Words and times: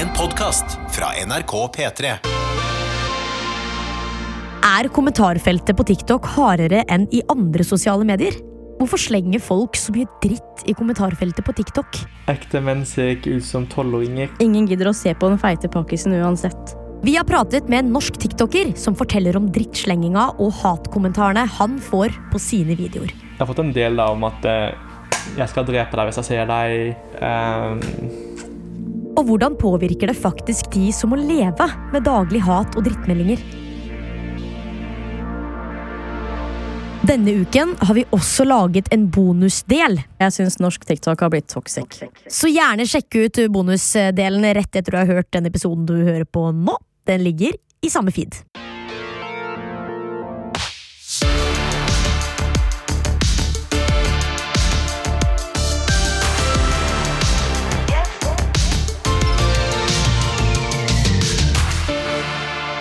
En 0.00 0.08
podkast 0.16 0.78
fra 0.94 1.10
NRK 1.26 1.50
P3. 1.74 2.10
Er 4.64 4.86
kommentarfeltet 4.96 5.76
på 5.76 5.84
TikTok 5.90 6.24
hardere 6.38 6.86
enn 6.88 7.04
i 7.12 7.20
andre 7.28 7.66
sosiale 7.68 8.06
medier? 8.08 8.38
Hvorfor 8.78 9.02
slenger 9.02 9.42
folk 9.44 9.76
så 9.76 9.92
mye 9.92 10.08
dritt 10.22 10.64
i 10.64 10.72
kommentarfeltet 10.78 11.44
på 11.44 11.52
TikTok? 11.58 11.98
Ekte 12.32 12.62
menn 12.64 12.86
ser 12.88 13.12
ikke 13.18 13.34
ut 13.36 13.44
som 13.44 13.66
tolvåringer. 13.68 14.32
Ingen 14.40 14.70
gidder 14.70 14.88
å 14.88 14.96
se 14.96 15.12
på 15.12 15.28
den 15.28 15.42
feite 15.42 15.68
pakkisen 15.68 16.16
uansett. 16.16 16.72
Vi 17.04 17.18
har 17.18 17.28
pratet 17.28 17.68
med 17.68 17.82
en 17.84 17.92
norsk 17.98 18.16
tiktoker 18.24 18.72
som 18.80 18.96
forteller 18.96 19.36
om 19.36 19.52
drittslenginga 19.52 20.30
og 20.40 20.56
hatkommentarene 20.62 21.44
han 21.58 21.76
får 21.90 22.16
på 22.32 22.40
sine 22.40 22.78
videoer. 22.80 23.12
Jeg 23.12 23.42
har 23.42 23.52
fått 23.52 23.60
en 23.66 23.76
del 23.76 24.00
da, 24.00 24.08
om 24.16 24.24
at 24.32 24.48
eh, 24.48 24.72
jeg 25.36 25.52
skal 25.52 25.68
drepe 25.68 26.00
deg 26.00 26.08
hvis 26.08 26.22
jeg 26.22 26.30
ser 26.32 26.48
deg. 26.48 26.96
Eh, 27.20 28.28
Og 29.20 29.26
hvordan 29.28 29.56
påvirker 29.60 30.08
det 30.08 30.16
faktisk 30.16 30.70
de 30.72 30.86
som 30.96 31.12
må 31.12 31.18
leve 31.20 31.66
med 31.92 32.06
daglig 32.06 32.40
hat 32.46 32.72
og 32.78 32.86
drittmeldinger? 32.86 33.42
Denne 37.04 37.34
uken 37.42 37.74
har 37.80 37.96
vi 37.96 38.04
også 38.16 38.46
laget 38.48 38.88
en 38.94 39.08
bonusdel, 39.12 40.00
Jeg 40.20 40.32
syns 40.32 40.58
norsk 40.60 40.84
TikTok 40.86 41.20
har 41.20 41.30
blitt 41.32 41.48
toxic. 41.48 42.00
så 42.28 42.48
gjerne 42.48 42.86
sjekk 42.86 43.14
ut 43.14 43.52
bonusdelen 43.52 44.44
rett 44.54 44.76
etter 44.76 44.90
du 44.90 44.96
har 44.96 45.06
hørt 45.06 45.30
den 45.32 45.46
episoden 45.46 45.86
du 45.86 45.94
hører 45.96 46.24
på 46.24 46.52
nå. 46.52 46.76
Den 47.04 47.24
ligger 47.24 47.52
i 47.82 47.88
samme 47.88 48.12
feed. 48.12 48.36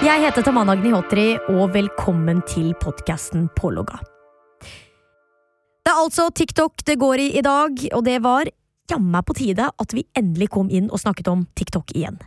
Jeg 0.10 0.24
heter 0.24 0.42
Taman 0.42 0.72
Agnihotri, 0.74 1.36
og 1.54 1.76
velkommen 1.76 2.40
til 2.50 2.72
podkasten 2.82 3.44
Pålogga. 3.54 4.00
Det 5.86 5.92
er 5.92 6.00
altså 6.02 6.32
TikTok 6.34 6.82
det 6.88 6.96
går 6.98 7.22
i 7.22 7.28
i 7.38 7.44
dag, 7.46 7.84
og 7.94 8.02
det 8.08 8.16
var 8.24 8.50
jammen 8.90 9.26
på 9.28 9.36
tide 9.38 9.68
at 9.70 9.94
vi 9.94 10.08
endelig 10.18 10.48
kom 10.56 10.72
inn 10.74 10.88
og 10.90 11.04
snakket 11.04 11.30
om 11.30 11.44
TikTok 11.54 11.94
igjen. 11.94 12.18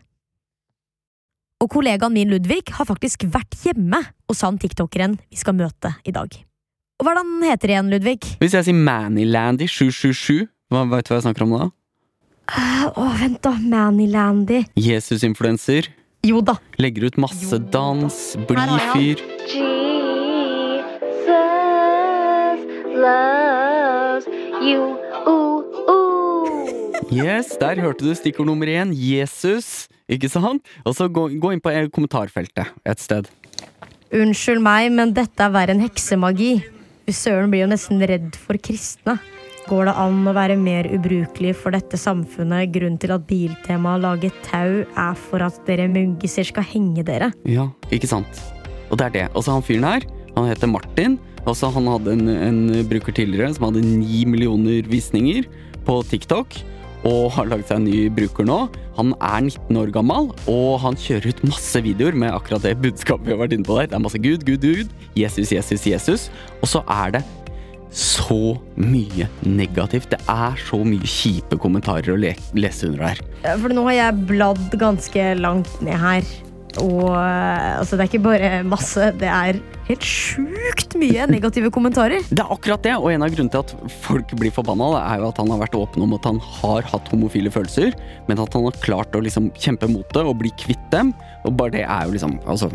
Og 1.59 1.73
kollegaen 1.75 2.15
min 2.15 2.31
Ludvig 2.31 2.61
har 2.77 2.87
faktisk 2.87 3.25
vært 3.35 3.59
hjemme 3.65 3.99
hos 4.31 4.45
han 4.47 4.61
tiktokeren 4.63 5.17
vi 5.27 5.41
skal 5.41 5.57
møte 5.59 5.91
i 6.07 6.15
dag. 6.15 6.37
Og 7.03 7.09
hva 7.09 7.17
heter 7.49 7.67
det 7.67 7.75
igjen, 7.75 7.91
Ludvig? 7.97 8.21
Hvis 8.45 8.55
jeg 8.61 8.69
sier 8.69 8.79
Manilandy 8.79 9.67
777, 9.67 10.47
hva 10.71 10.85
vet 10.93 11.11
du 11.11 11.17
hva 11.17 11.19
jeg 11.19 11.27
snakker 11.27 11.49
om 11.49 11.57
da? 11.57 11.67
Uh, 12.47 12.87
Å, 12.95 13.09
vent 13.19 13.43
da, 13.43 13.57
Manilandy. 13.59 14.63
Jesus-influencer. 14.79 15.91
Jo 16.23 16.39
da. 16.39 16.53
Legger 16.79 17.09
ut 17.09 17.17
masse 17.19 17.59
dans, 17.75 18.17
blid 18.47 18.83
fyr. 18.93 19.19
Jesus 19.51 19.81
loves 22.95 24.29
you. 24.63 24.85
Ooh, 25.27 25.67
ooh. 25.91 27.03
Yes, 27.11 27.57
der 27.59 27.83
hørte 27.83 28.07
du 28.07 28.15
stikkord 28.15 28.47
nummer 28.47 28.71
én. 28.71 28.95
Jesus. 28.95 29.89
Ikke 30.07 30.31
sant? 30.31 30.63
Og 30.87 30.95
så 30.95 31.11
gå, 31.11 31.27
gå 31.43 31.51
inn 31.57 31.65
på 31.65 31.75
kommentarfeltet 31.91 32.71
et 32.87 33.03
sted. 33.03 33.27
Unnskyld 34.15 34.63
meg, 34.63 34.95
men 34.95 35.11
dette 35.19 35.43
er 35.43 35.51
verre 35.51 35.75
enn 35.75 35.83
heksemagi. 35.83 36.61
Søren 37.11 37.51
blir 37.51 37.67
jo 37.67 37.73
nesten 37.75 37.99
redd 37.99 38.39
for 38.39 38.55
kristne. 38.63 39.19
Går 39.69 39.87
det 39.87 39.93
an 39.95 40.25
å 40.27 40.33
være 40.35 40.57
mer 40.59 40.89
ubrukelig 40.91 41.53
for 41.61 41.75
dette 41.75 41.99
samfunnet? 42.01 42.73
Grunnen 42.75 42.99
til 43.01 43.13
at 43.15 43.27
Biltema 43.29 43.95
lager 44.01 44.33
tau, 44.43 44.83
er 44.83 45.21
for 45.29 45.45
at 45.47 45.61
dere 45.69 45.87
muggiser 45.93 46.49
skal 46.49 46.67
henge 46.67 47.05
dere. 47.07 47.31
Ja, 47.47 47.69
ikke 47.95 48.11
sant? 48.11 48.43
Og 48.91 48.99
det 48.99 49.07
er 49.07 49.15
det. 49.15 49.27
Og 49.33 49.47
så 49.47 49.55
han 49.55 49.65
fyren 49.65 49.87
her, 49.87 50.07
han 50.35 50.49
heter 50.51 50.71
Martin. 50.71 51.19
Også 51.47 51.71
han 51.75 51.87
hadde 51.91 52.15
en, 52.15 52.29
en 52.31 52.61
bruker 52.91 53.15
tidligere 53.15 53.55
som 53.55 53.69
hadde 53.69 53.85
ni 53.87 54.25
millioner 54.27 54.87
visninger 54.91 55.47
på 55.87 55.99
TikTok. 56.11 56.59
Og 57.07 57.33
har 57.35 57.49
laget 57.51 57.71
seg 57.71 57.81
en 57.81 57.87
ny 57.87 58.03
bruker 58.15 58.47
nå. 58.47 58.59
Han 58.99 59.15
er 59.19 59.47
19 59.47 59.79
år 59.79 59.91
gammel, 59.95 60.29
og 60.51 60.73
han 60.83 60.99
kjører 61.01 61.33
ut 61.33 61.45
masse 61.49 61.81
videoer 61.83 62.19
med 62.19 62.35
akkurat 62.35 62.67
det 62.67 62.77
budskapet 62.83 63.27
vi 63.27 63.35
har 63.35 63.41
vært 63.41 63.55
inne 63.57 63.67
på 63.67 63.79
der. 63.79 63.89
Det 63.91 63.97
er 63.99 64.05
masse 64.05 64.21
Gud, 64.23 64.45
Gud, 64.47 64.67
Gud, 64.67 64.93
Jesus, 65.19 65.55
Jesus, 65.55 65.87
Jesus. 65.89 66.27
Og 66.61 66.71
så 66.75 66.85
er 66.91 67.17
det 67.17 67.23
så 67.93 68.57
mye 68.81 69.29
negativt. 69.45 70.11
Det 70.13 70.21
er 70.31 70.57
så 70.67 70.81
mye 70.87 71.09
kjipe 71.09 71.59
kommentarer 71.61 72.15
å 72.15 72.21
le 72.21 72.33
lese 72.57 72.89
under 72.89 73.11
her. 73.11 73.21
For 73.61 73.75
nå 73.75 73.85
har 73.91 73.99
jeg 73.99 74.25
bladd 74.31 74.79
ganske 74.81 75.29
langt 75.41 75.73
ned 75.85 76.01
her. 76.01 76.27
Og 76.81 77.13
eh, 77.13 77.79
altså, 77.79 77.99
det 77.99 78.07
er 78.07 78.11
ikke 78.11 78.25
bare 78.25 78.53
masse, 78.65 79.11
det 79.21 79.29
er 79.29 79.61
helt 79.89 80.07
sjukt 80.07 80.97
mye 81.01 81.27
negative 81.31 81.73
kommentarer. 81.75 82.25
Det 82.31 82.43
er 82.43 82.55
akkurat 82.55 82.85
det, 82.85 82.95
og 82.99 83.11
en 83.13 83.25
av 83.27 83.33
grunnene 83.33 83.53
til 83.53 83.63
at 83.65 83.95
folk 84.05 84.35
blir 84.39 84.55
forbanna, 84.55 84.93
er 85.03 85.23
jo 85.23 85.31
at 85.31 85.43
han 85.43 85.53
har 85.55 85.63
vært 85.65 85.79
åpen 85.79 86.07
om 86.07 86.17
at 86.17 86.29
han 86.29 86.41
har 86.61 86.87
hatt 86.93 87.11
homofile 87.13 87.53
følelser, 87.53 87.97
men 88.29 88.43
at 88.43 88.57
han 88.57 88.67
har 88.69 88.81
klart 88.85 89.17
å 89.17 89.23
liksom 89.25 89.51
kjempe 89.59 89.91
mot 89.91 90.07
det 90.15 90.25
og 90.27 90.39
bli 90.43 90.53
kvitt 90.61 90.89
dem. 90.95 91.13
Og 91.47 91.57
bare 91.59 91.75
det 91.75 91.83
er 91.83 92.07
jo 92.07 92.15
liksom 92.15 92.37
altså, 92.47 92.69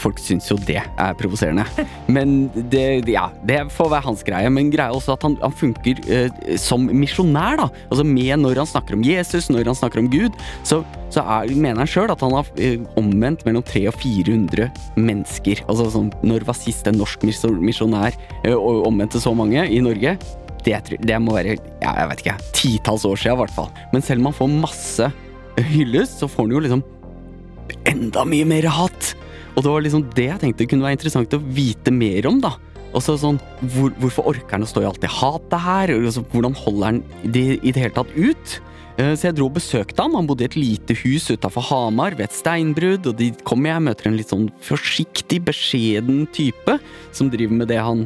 Folk 0.00 0.20
syns 0.20 0.48
jo 0.50 0.56
det 0.68 0.78
er 0.80 1.16
provoserende. 1.18 1.64
Men 2.14 2.50
det, 2.70 3.08
ja, 3.10 3.28
det 3.48 3.62
får 3.72 3.88
være 3.94 4.06
hans 4.06 4.24
greie. 4.26 4.50
Men 4.52 4.70
greia 4.72 4.94
også 4.94 5.16
at 5.16 5.24
han, 5.26 5.36
han 5.40 5.54
funker 5.56 6.02
eh, 6.12 6.56
som 6.60 6.84
misjonær, 6.86 7.58
da. 7.58 7.68
Altså 7.88 8.04
med 8.06 8.44
når 8.44 8.60
han 8.62 8.68
snakker 8.68 8.98
om 8.98 9.04
Jesus, 9.06 9.48
når 9.50 9.72
han 9.72 9.78
snakker 9.78 10.02
om 10.02 10.10
Gud, 10.12 10.36
så, 10.66 10.82
så 11.10 11.24
er, 11.24 11.50
mener 11.56 11.82
han 11.82 11.90
sjøl 11.90 12.12
at 12.12 12.22
han 12.22 12.36
har 12.36 12.52
eh, 12.60 12.78
omvendt 13.00 13.46
mellom 13.48 13.64
300 13.66 13.90
og 13.90 13.98
400 14.02 14.68
mennesker. 15.00 15.64
Altså 15.66 15.88
sånn, 15.96 16.09
når 16.26 16.46
var 16.48 16.58
sist 16.58 16.88
en 16.90 16.98
norsk 17.00 17.24
misjonær 17.24 18.16
eh, 18.44 18.54
omvendte 18.54 19.20
så 19.22 19.32
mange 19.36 19.64
i 19.68 19.80
Norge? 19.84 20.16
Det, 20.64 20.76
det 21.00 21.18
må 21.22 21.34
være 21.38 21.56
ja, 21.56 21.92
jeg 22.02 22.08
vet 22.10 22.22
ikke, 22.24 22.38
titalls 22.56 23.06
år 23.08 23.20
siden, 23.20 23.38
i 23.38 23.42
hvert 23.44 23.56
fall. 23.56 23.70
Men 23.94 24.04
selv 24.04 24.20
om 24.20 24.30
han 24.30 24.36
får 24.36 24.56
masse 24.66 25.10
hyllest, 25.70 26.20
så 26.20 26.28
får 26.28 26.46
han 26.46 26.56
jo 26.56 26.64
liksom 26.66 26.82
enda 27.88 28.24
mye 28.28 28.48
mer 28.48 28.68
hat. 28.72 29.14
Og 29.54 29.64
det 29.64 29.72
var 29.72 29.84
liksom 29.84 30.04
det 30.16 30.26
jeg 30.28 30.42
tenkte 30.42 30.68
kunne 30.68 30.86
være 30.86 30.98
interessant 30.98 31.36
å 31.36 31.42
vite 31.56 31.92
mer 31.94 32.28
om, 32.30 32.42
da. 32.42 32.54
Og 32.90 33.04
så 33.04 33.14
sånn, 33.20 33.38
hvor, 33.70 33.92
Hvorfor 34.02 34.32
orker 34.32 34.56
han 34.56 34.66
å 34.66 34.68
stå 34.68 34.82
i 34.82 34.88
alt 34.88 35.00
det 35.02 35.12
hatet 35.14 35.62
her? 35.62 35.94
Og 35.94 36.10
så, 36.14 36.24
hvordan 36.32 36.56
holder 36.58 36.88
han 36.88 37.00
det 37.22 37.46
i 37.60 37.72
det 37.72 37.84
hele 37.84 37.96
tatt 37.96 38.12
ut? 38.16 38.56
Eh, 39.00 39.14
Så 39.16 39.30
jeg 39.30 39.38
dro 39.38 39.48
og 39.48 39.56
besøkte 39.56 40.02
han. 40.04 40.14
Han 40.18 40.28
bodde 40.28 40.44
i 40.44 40.50
et 40.50 40.58
lite 40.58 40.96
hus 41.02 41.30
utafor 41.32 41.64
Hamar 41.70 42.16
ved 42.18 42.28
et 42.28 42.36
steinbrudd. 42.36 43.08
Og 43.08 43.16
de 43.16 43.30
kommer 43.48 43.72
jeg 43.72 43.86
møter 43.88 44.10
en 44.10 44.18
litt 44.18 44.32
sånn 44.32 44.48
forsiktig, 44.66 45.40
beskjeden 45.48 46.26
type 46.36 46.76
som 47.16 47.30
driver 47.32 47.62
med 47.62 47.70
det 47.72 47.80
han 47.80 48.04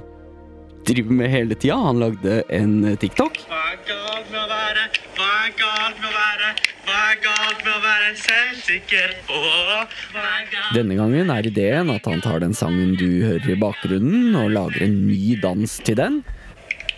driver 0.86 1.16
med 1.18 1.32
hele 1.32 1.56
tida. 1.56 1.78
Han 1.88 2.02
lagde 2.04 2.42
en 2.52 2.76
eh, 2.84 2.98
TikTok. 3.00 3.40
Hva 3.48 3.62
er 3.72 3.80
galt 3.88 4.30
med 4.30 4.38
å 4.42 4.46
være, 4.52 4.84
hva 5.16 5.30
er 5.48 5.56
galt 5.58 5.98
med 5.98 6.10
å 6.10 6.14
være, 6.14 6.52
hva 6.84 7.00
er 7.08 7.18
galt 7.24 7.64
med 7.64 7.72
å 7.72 7.80
være 7.86 8.12
selvsikker? 8.20 9.16
Åh, 9.32 9.98
hva 10.12 10.24
er 10.28 10.46
galt 10.52 10.76
Denne 10.76 10.98
gangen 11.00 11.32
er 11.34 11.48
ideen 11.50 11.90
at 11.94 12.06
han 12.10 12.22
tar 12.24 12.44
den 12.44 12.54
sangen 12.56 12.94
du 13.00 13.08
hører 13.24 13.50
i 13.50 13.58
bakgrunnen, 13.64 14.36
og 14.38 14.52
lager 14.54 14.86
en 14.86 15.00
ny 15.08 15.34
dans 15.42 15.78
til 15.88 15.98
den. 15.98 16.20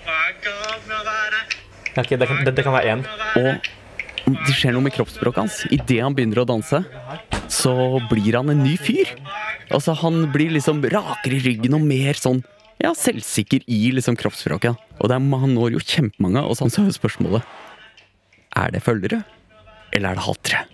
Hva 0.02 0.20
er 0.26 0.36
galt 0.44 0.84
med 0.90 0.98
å 0.98 1.02
være, 1.06 1.42
ok, 2.02 2.12
det, 2.12 2.26
kan, 2.26 2.44
det, 2.44 2.56
det 2.58 2.66
kan 2.66 2.76
være 2.76 2.96
én. 2.96 3.06
Og 3.40 3.72
det 4.26 4.54
skjer 4.56 4.74
noe 4.74 4.82
med 4.82 4.94
kroppsspråket 4.96 5.38
hans. 5.44 5.60
Idet 5.70 6.00
han 6.02 6.14
begynner 6.16 6.42
å 6.42 6.48
danse, 6.48 6.82
så 7.52 7.74
blir 8.10 8.34
han 8.38 8.50
en 8.50 8.64
ny 8.64 8.74
fyr. 8.80 9.12
Altså, 9.70 9.94
han 10.02 10.26
blir 10.34 10.50
liksom 10.56 10.82
rakere 10.90 11.38
i 11.38 11.44
ryggen 11.44 11.76
og 11.78 11.86
mer 11.86 12.18
sånn 12.18 12.42
ja, 12.82 12.92
selvsikker 12.96 13.64
i 13.70 13.92
liksom 13.94 14.18
kroppsspråket. 14.18 14.82
Og 14.98 15.12
er, 15.12 15.22
han 15.22 15.54
når 15.54 15.76
jo 15.76 15.84
kjempemange, 15.84 16.42
og 16.42 16.58
så 16.58 16.68
er 16.82 16.92
spørsmålet 16.94 17.46
Er 18.56 18.74
det 18.74 18.82
følgere, 18.84 19.22
eller 19.94 20.10
er 20.10 20.18
det 20.18 20.26
hatere? 20.26 20.66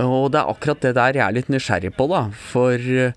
Og 0.00 0.30
det 0.32 0.40
er 0.40 0.48
akkurat 0.48 0.80
det 0.80 0.96
der 0.96 1.18
jeg 1.18 1.26
er 1.26 1.36
litt 1.36 1.50
nysgjerrig 1.52 1.92
på, 1.96 2.06
da. 2.08 2.22
For 2.32 2.80
eh, 2.80 3.16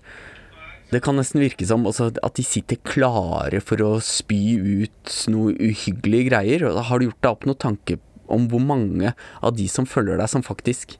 det 0.92 1.00
kan 1.04 1.16
nesten 1.16 1.40
virke 1.40 1.64
som 1.66 1.86
altså, 1.88 2.10
at 2.12 2.36
de 2.36 2.44
sitter 2.44 2.80
klare 2.84 3.62
for 3.64 3.80
å 3.80 3.94
spy 4.04 4.58
ut 4.60 5.14
noe 5.32 5.54
uhyggelige 5.56 6.28
greier. 6.28 6.66
Har 6.84 7.00
du 7.00 7.08
gjort 7.08 7.22
deg 7.24 7.32
opp 7.32 7.48
noen 7.48 7.62
tanke 7.64 7.96
om 8.32 8.46
hvor 8.50 8.62
mange 8.62 9.14
av 9.42 9.56
de 9.56 9.66
som 9.70 9.88
følger 9.88 10.20
deg, 10.20 10.30
som 10.30 10.44
faktisk 10.44 10.96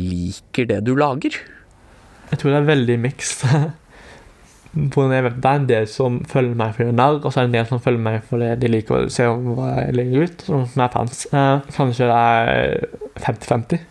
liker 0.00 0.68
det 0.70 0.80
du 0.86 0.94
lager? 0.96 1.36
Jeg 2.32 2.40
tror 2.40 2.54
det 2.54 2.60
er 2.62 2.68
veldig 2.72 2.98
mixed. 3.02 3.72
På 4.72 5.02
den 5.04 5.26
Det 5.42 5.44
er 5.44 5.58
en 5.58 5.66
del 5.68 5.86
som 5.90 6.22
følger 6.24 6.56
meg 6.56 6.72
for 6.76 6.88
en 6.88 6.96
narr, 6.96 7.18
og 7.20 7.28
så 7.28 7.42
er 7.42 7.44
det 7.44 7.50
en 7.50 7.56
del 7.58 7.66
som 7.68 7.80
følger 7.84 8.00
meg 8.00 8.22
fordi 8.24 8.54
de 8.56 8.70
liker 8.72 8.94
å 8.96 9.10
se 9.12 9.26
hva 9.28 9.66
jeg 9.82 9.96
legger 9.98 10.24
ut, 10.24 10.44
som 10.48 10.84
er 10.84 10.92
fans. 10.94 11.26
Eh, 11.28 11.72
kanskje 11.76 12.08
det 12.08 12.16
er 12.16 12.86
50-50. 13.20 13.82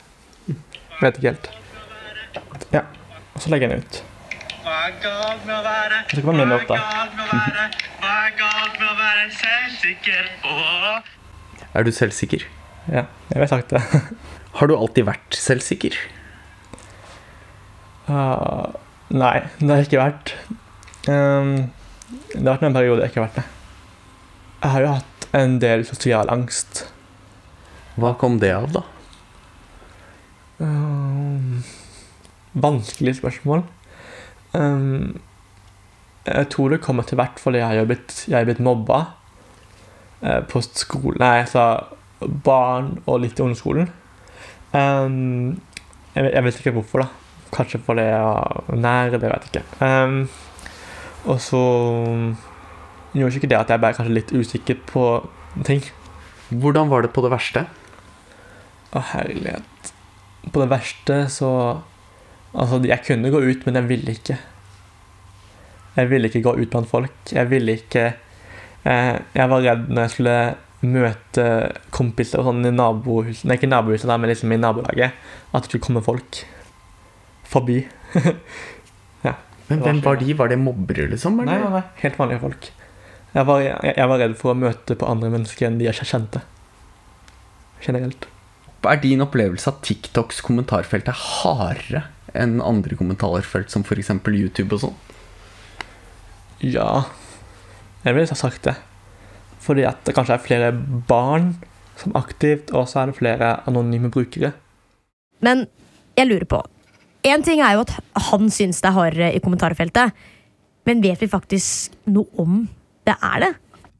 Vet 1.02 1.20
ikke 1.20 1.30
helt. 1.30 1.52
Ja, 2.74 2.82
og 3.36 3.44
så 3.44 3.54
legger 3.54 3.70
jeg 3.70 3.78
den 3.78 3.86
ut. 3.86 4.02
hva 4.66 4.76
er 4.88 4.98
galt 5.04 5.46
med 5.46 5.56
å 5.60 5.62
være, 5.66 6.02
hva 6.10 6.18
er 6.18 6.26
galt 6.26 6.36
med 8.82 8.90
å 8.90 8.98
være, 8.98 9.22
er 9.22 9.30
å 9.30 9.38
selvsikker? 9.38 10.30
Åh, 10.50 11.21
Er 11.74 11.88
du 11.88 11.92
selvsikker? 11.96 12.44
Ja, 12.92 13.06
jeg 13.32 13.40
har 13.40 13.48
sagt 13.48 13.72
det. 13.72 13.82
Har 14.58 14.68
du 14.68 14.76
alltid 14.76 15.06
vært 15.08 15.38
selvsikker? 15.40 15.96
Uh, 18.10 18.74
nei, 19.14 19.46
det 19.62 19.70
har 19.70 19.80
jeg 19.80 19.88
ikke 19.88 20.02
vært. 20.02 20.34
Um, 21.08 21.54
det 22.34 22.42
har 22.42 22.58
vært 22.58 22.66
en 22.68 22.76
periode 22.76 23.06
jeg 23.06 23.14
ikke 23.14 23.22
har 23.22 23.30
vært 23.30 23.40
det. 23.40 23.46
Jeg 24.58 24.74
har 24.74 24.84
jo 24.84 24.90
hatt 24.98 25.28
en 25.40 25.56
del 25.64 25.86
sosial 25.88 26.32
angst. 26.34 26.84
Hva 27.96 28.12
kom 28.20 28.42
det 28.44 28.52
av, 28.58 28.68
da? 28.76 28.84
Ehm, 30.62 31.64
vanskelig 32.54 33.16
spørsmål. 33.22 33.64
Um, 34.52 35.22
jeg 36.28 36.52
tror 36.52 36.76
det 36.76 36.84
kommer 36.84 37.08
til 37.08 37.18
hvert 37.22 37.40
fordi 37.40 37.64
jeg 37.64 37.80
har 37.80 37.88
blitt, 37.88 38.18
jeg 38.28 38.42
er 38.42 38.52
blitt 38.52 38.60
mobba 38.60 39.06
på 40.22 40.62
skolen 40.62 41.18
Nei, 41.22 41.32
jeg 41.40 41.48
sa 41.50 41.66
barn 42.22 43.00
og 43.08 43.24
litt 43.24 43.40
i 43.40 43.44
ungdomsskolen. 43.44 43.90
Um, 44.74 45.58
jeg, 46.14 46.28
jeg 46.28 46.44
vet 46.46 46.60
ikke 46.60 46.76
hvorfor, 46.78 47.06
da. 47.06 47.08
Kanskje 47.52 47.82
fordi 47.84 48.06
jeg 48.06 48.22
var 48.22 48.78
nær, 48.78 49.12
det 49.16 49.22
vet 49.26 49.48
jeg 49.48 49.64
ikke. 49.64 49.88
Um, 49.88 50.20
og 51.26 51.42
så 51.44 51.64
gjorde 53.14 53.36
ikke 53.42 53.52
det 53.52 53.60
at 53.60 53.74
jeg 53.74 53.82
ble 53.82 53.94
kanskje 53.98 54.16
litt 54.16 54.34
usikker 54.34 54.80
på 54.90 55.06
ting. 55.68 55.84
Hvordan 56.50 56.92
var 56.92 57.06
det 57.06 57.14
på 57.16 57.24
det 57.26 57.32
verste? 57.34 57.66
Å, 58.92 59.02
herlighet. 59.14 59.94
På 60.52 60.64
det 60.64 60.72
verste 60.72 61.24
så 61.32 61.54
Altså, 62.52 62.82
jeg 62.84 63.00
kunne 63.08 63.30
gå 63.32 63.40
ut, 63.40 63.62
men 63.64 63.78
jeg 63.80 63.88
ville 63.88 64.12
ikke. 64.12 64.36
Jeg 65.96 66.10
ville 66.12 66.28
ikke 66.28 66.42
gå 66.44 66.52
ut 66.58 66.72
blant 66.74 66.90
folk. 66.90 67.14
Jeg 67.32 67.48
ville 67.48 67.78
ikke 67.80 68.02
eh, 68.10 68.31
Jeg 68.86 69.48
var 69.54 69.64
redd 69.64 69.90
når 69.90 70.08
jeg 70.08 70.14
skulle 70.16 70.38
møte 70.82 71.44
kompiser 71.94 72.42
sånn 72.42 72.66
i 72.66 72.72
nabohuset 72.74 73.46
Nei, 73.46 73.60
ikke 73.60 73.70
nabohuset, 73.70 74.08
der, 74.10 74.18
men 74.18 74.32
liksom 74.32 74.54
i 74.56 74.58
nabolaget. 74.58 75.18
At 75.52 75.64
det 75.64 75.70
skulle 75.70 75.86
komme 75.86 76.02
folk 76.06 76.44
forbi. 77.52 77.84
Men 79.72 79.80
Det 79.80 79.86
var 79.86 79.94
hvem 79.94 80.00
var 80.04 80.18
de? 80.20 80.34
Var 80.36 80.50
det 80.52 80.60
mobbere, 80.60 81.04
liksom? 81.08 81.38
Nei, 81.40 81.56
nei, 81.62 81.70
nei, 81.72 81.82
helt 82.02 82.18
vanlige 82.20 82.42
folk. 82.44 82.66
Jeg 83.32 83.48
var, 83.48 83.62
jeg, 83.64 83.94
jeg 83.96 84.10
var 84.12 84.20
redd 84.20 84.34
for 84.42 84.52
å 84.52 84.60
møte 84.60 84.98
på 85.00 85.08
andre 85.08 85.30
mennesker 85.32 85.68
enn 85.70 85.78
de 85.80 85.88
jeg 85.88 86.08
kjente. 86.10 86.42
Generelt. 87.86 88.28
Er 88.84 89.00
din 89.00 89.24
opplevelse 89.24 89.72
at 89.72 89.80
TikToks 89.88 90.42
kommentarfelt 90.44 91.08
er 91.08 91.16
hardere 91.16 92.04
enn 92.36 92.60
andre 92.66 92.98
kommentarfelt, 93.00 93.72
som 93.72 93.86
f.eks. 93.88 94.12
YouTube 94.28 94.76
og 94.76 94.84
sånn? 94.84 95.00
Ja, 96.60 97.06
jeg 98.04 98.16
ville 98.16 98.36
sagt 98.36 98.64
det. 98.66 98.76
Fordi 99.62 99.86
at 99.86 100.02
det 100.08 100.16
kanskje 100.18 100.38
er 100.38 100.46
flere 100.46 100.72
barn 101.08 101.54
som 102.00 102.14
er 102.14 102.24
aktivt, 102.24 102.72
og 102.74 102.88
så 102.90 103.02
er 103.02 103.12
det 103.12 103.20
flere 103.20 103.54
anonyme 103.70 104.10
brukere. 104.14 104.54
Men 105.42 105.68
jeg 106.18 106.28
lurer 106.30 106.46
på 106.50 106.62
En 107.24 107.44
ting 107.46 107.60
er 107.62 107.76
jo 107.76 107.84
at 107.84 107.92
han 108.32 108.50
syns 108.50 108.80
det 108.82 108.88
er 108.90 108.96
hardere 108.96 109.28
i 109.36 109.40
kommentarfeltet, 109.40 110.10
men 110.90 111.04
vet 111.04 111.22
vi 111.22 111.28
faktisk 111.30 111.94
noe 112.10 112.26
om 112.42 112.64
det 113.06 113.14
er 113.14 113.44
det? 113.44 113.50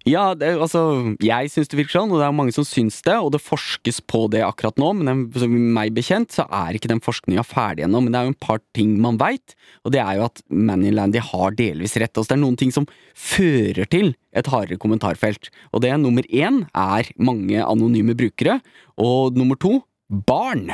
Ja, 0.10 0.32
det, 0.34 0.50
altså, 0.58 0.82
jeg 1.22 1.50
syns 1.54 1.70
det 1.70 1.78
virker 1.78 2.00
sånn, 2.00 2.10
og 2.10 2.18
det 2.22 2.26
er 2.26 2.34
mange 2.34 2.54
som 2.56 2.66
syns 2.66 2.98
det, 3.06 3.14
og 3.22 3.30
det 3.36 3.42
forskes 3.44 4.00
på 4.10 4.24
det 4.34 4.42
akkurat 4.42 4.80
nå, 4.82 4.90
men 4.98 5.10
den, 5.36 5.58
meg 5.76 5.94
bekjent 5.94 6.34
så 6.34 6.48
er 6.48 6.78
ikke 6.78 6.90
den 6.90 7.04
forskninga 7.06 7.44
ferdig 7.46 7.86
ennå. 7.86 8.02
Men 8.02 8.14
det 8.14 8.20
er 8.20 8.26
jo 8.26 8.34
en 8.34 8.42
par 8.48 8.64
ting 8.78 8.96
man 9.04 9.20
veit, 9.22 9.54
og 9.86 9.94
det 9.94 10.02
er 10.02 10.18
jo 10.18 10.26
at 10.26 10.42
Manilandy 10.50 11.22
har 11.32 11.54
delvis 11.60 11.98
rett. 12.02 12.16
Altså, 12.16 12.32
det 12.32 12.40
er 12.40 12.44
noen 12.48 12.58
ting 12.58 12.74
som 12.74 12.90
fører 13.14 13.86
til 13.94 14.16
et 14.34 14.50
hardere 14.50 14.82
kommentarfelt, 14.82 15.52
og 15.70 15.86
det 15.86 15.94
er 15.94 16.02
nummer 16.02 16.26
én 16.26 16.64
er 16.74 17.14
mange 17.22 17.62
anonyme 17.62 18.18
brukere, 18.18 18.58
og 18.98 19.38
nummer 19.38 19.60
to 19.60 19.84
barn. 20.10 20.72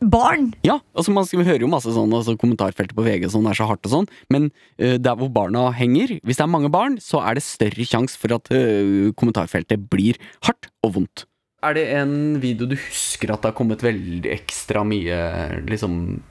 Barn! 0.00 0.54
Ja, 0.64 0.78
altså 0.96 1.12
man 1.12 1.26
skal, 1.28 1.42
vi 1.42 1.48
hører 1.50 1.64
jo 1.66 1.68
masse 1.68 1.92
sånn 1.92 2.12
altså 2.16 2.32
kommentarfeltet 2.40 2.96
på 2.96 3.04
VG 3.04 3.26
sånn 3.34 3.48
er 3.50 3.58
så 3.58 3.66
hardt 3.68 3.84
og 3.84 3.92
sånn, 3.92 4.06
men 4.32 4.48
uh, 4.80 4.96
der 4.96 5.18
hvor 5.20 5.28
barna 5.34 5.66
henger, 5.76 6.16
hvis 6.24 6.40
det 6.40 6.46
er 6.46 6.52
mange 6.52 6.70
barn, 6.72 6.96
så 7.04 7.20
er 7.20 7.36
det 7.36 7.44
større 7.44 7.84
sjanse 7.84 8.16
for 8.20 8.32
at 8.38 8.48
uh, 8.48 9.10
kommentarfeltet 9.20 9.84
blir 9.92 10.16
hardt 10.46 10.70
og 10.86 10.94
vondt. 10.96 11.26
Er 11.60 11.76
det 11.76 11.84
en 11.92 12.40
video 12.40 12.64
du 12.64 12.72
husker 12.80 13.34
at 13.34 13.42
det 13.42 13.50
har 13.50 13.58
kommet 13.58 13.82
veldig 13.84 14.30
ekstra 14.32 14.80
mye 14.88 15.18
liksom 15.68 16.22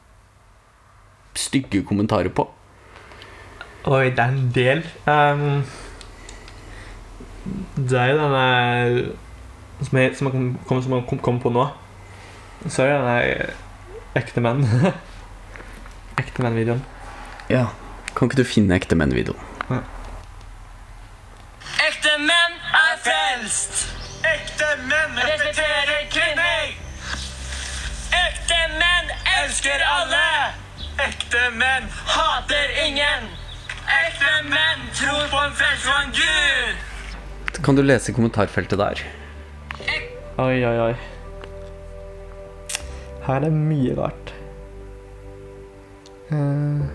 stygge 1.37 1.83
kommentarer 1.85 2.33
på? 2.33 2.47
Oi, 3.85 4.09
det 4.09 4.23
er 4.23 4.33
en 4.33 4.49
del. 4.55 4.81
Um, 5.05 5.61
det 7.77 8.01
er 8.01 8.09
jo 8.15 8.17
denne 8.23 8.47
som 9.85 10.01
jeg, 10.01 10.15
som 10.17 10.27
jeg 10.27 10.33
kom, 10.33 10.49
kom, 10.67 10.81
som 10.83 10.97
jeg 10.97 11.05
kom, 11.13 11.21
kom 11.29 11.39
på 11.45 11.53
nå. 11.53 11.67
Så 12.67 12.83
er 12.83 12.89
det 12.89 12.95
denne 12.99 13.53
ekte 14.19 14.41
menn. 14.43 14.65
ekte 16.21 16.43
menn-videoen. 16.43 16.81
Ja. 17.49 17.69
Kan 18.17 18.27
ikke 18.27 18.41
du 18.41 18.47
finne 18.47 18.75
ekte 18.75 18.97
menn-videoen? 18.99 19.39
Ekte 21.85 22.15
menn 22.19 22.57
er 22.75 22.97
frelst. 23.05 23.85
Ekte 24.27 24.67
menn 24.89 25.15
respekterer 25.23 26.01
kvinner. 26.11 26.73
Ekte 28.19 28.59
menn 28.75 29.13
elsker 29.37 29.85
alle. 29.87 30.25
Ekte 31.05 31.45
menn 31.55 31.87
hater 32.11 32.75
ingen. 32.83 33.29
Ekte 34.01 34.33
menn 34.49 34.83
tror 34.99 35.31
på 35.31 35.45
en 35.45 35.55
frelst 35.61 35.87
og 35.87 36.01
en 36.01 36.11
gud. 36.19 37.63
Kan 37.63 37.79
du 37.79 37.85
lese 37.85 38.11
kommentarfeltet 38.15 38.79
der? 38.83 39.05
Oi, 40.39 40.59
oi, 40.65 40.75
oi. 40.89 41.18
Her 43.27 43.45
er 43.45 43.53
mye 43.53 43.95
rart. 43.99 44.33
Eh. 46.29 46.89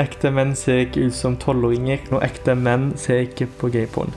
ekte 0.00 0.30
menn 0.32 0.54
ser 0.56 0.84
ikke 0.84 1.08
ut 1.08 1.16
som 1.16 1.36
tolvåringer, 1.40 2.06
og 2.12 2.22
ekte 2.24 2.56
menn 2.58 2.90
ser 3.00 3.24
ikke 3.26 3.48
på 3.60 3.70
gayporn. 3.72 4.12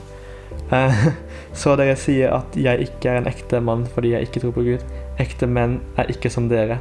Eh, 0.74 1.04
så 1.60 1.74
dere 1.80 1.96
sier 1.98 2.34
at 2.36 2.56
jeg 2.58 2.86
ikke 2.88 3.12
er 3.12 3.20
en 3.20 3.30
ekte 3.30 3.60
mann 3.64 3.86
fordi 3.94 4.14
jeg 4.14 4.28
ikke 4.28 4.44
tror 4.44 4.56
på 4.58 4.66
Gud. 4.68 4.86
Ekte 5.22 5.48
menn 5.50 5.80
er 6.00 6.12
ikke 6.12 6.32
som 6.32 6.48
dere. 6.52 6.80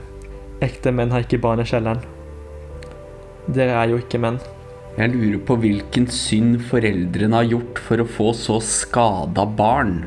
Ekte 0.63 0.93
menn 0.95 1.13
har 1.15 1.25
ikke 1.25 1.41
barn 1.41 1.63
i 1.63 1.67
kjelleren. 1.67 2.03
Dere 3.49 3.79
er 3.79 3.93
jo 3.93 3.99
ikke 4.01 4.21
menn. 4.21 4.39
Jeg 4.99 5.13
lurer 5.13 5.39
på 5.47 5.55
hvilken 5.61 6.09
synd 6.11 6.57
foreldrene 6.67 7.39
har 7.39 7.47
gjort 7.47 7.79
for 7.85 8.03
å 8.03 8.09
få 8.09 8.33
så 8.35 8.59
skada 8.63 9.45
barn. 9.47 10.01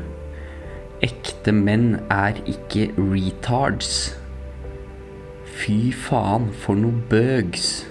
Ekte 1.03 1.51
menn 1.51 1.97
er 2.13 2.37
ikke 2.47 2.87
retards. 2.97 4.13
Fy 5.59 5.91
faen, 5.95 6.49
for 6.63 6.79
noe 6.79 6.95
bøgs. 7.11 7.83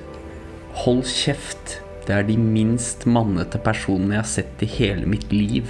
Hold 0.84 1.04
kjeft. 1.08 1.78
Det 2.06 2.14
er 2.16 2.24
de 2.26 2.34
minst 2.40 3.04
mannete 3.06 3.60
personene 3.62 4.16
jeg 4.16 4.22
har 4.24 4.30
sett 4.32 4.64
i 4.64 4.70
hele 4.78 5.06
mitt 5.06 5.28
liv. 5.32 5.68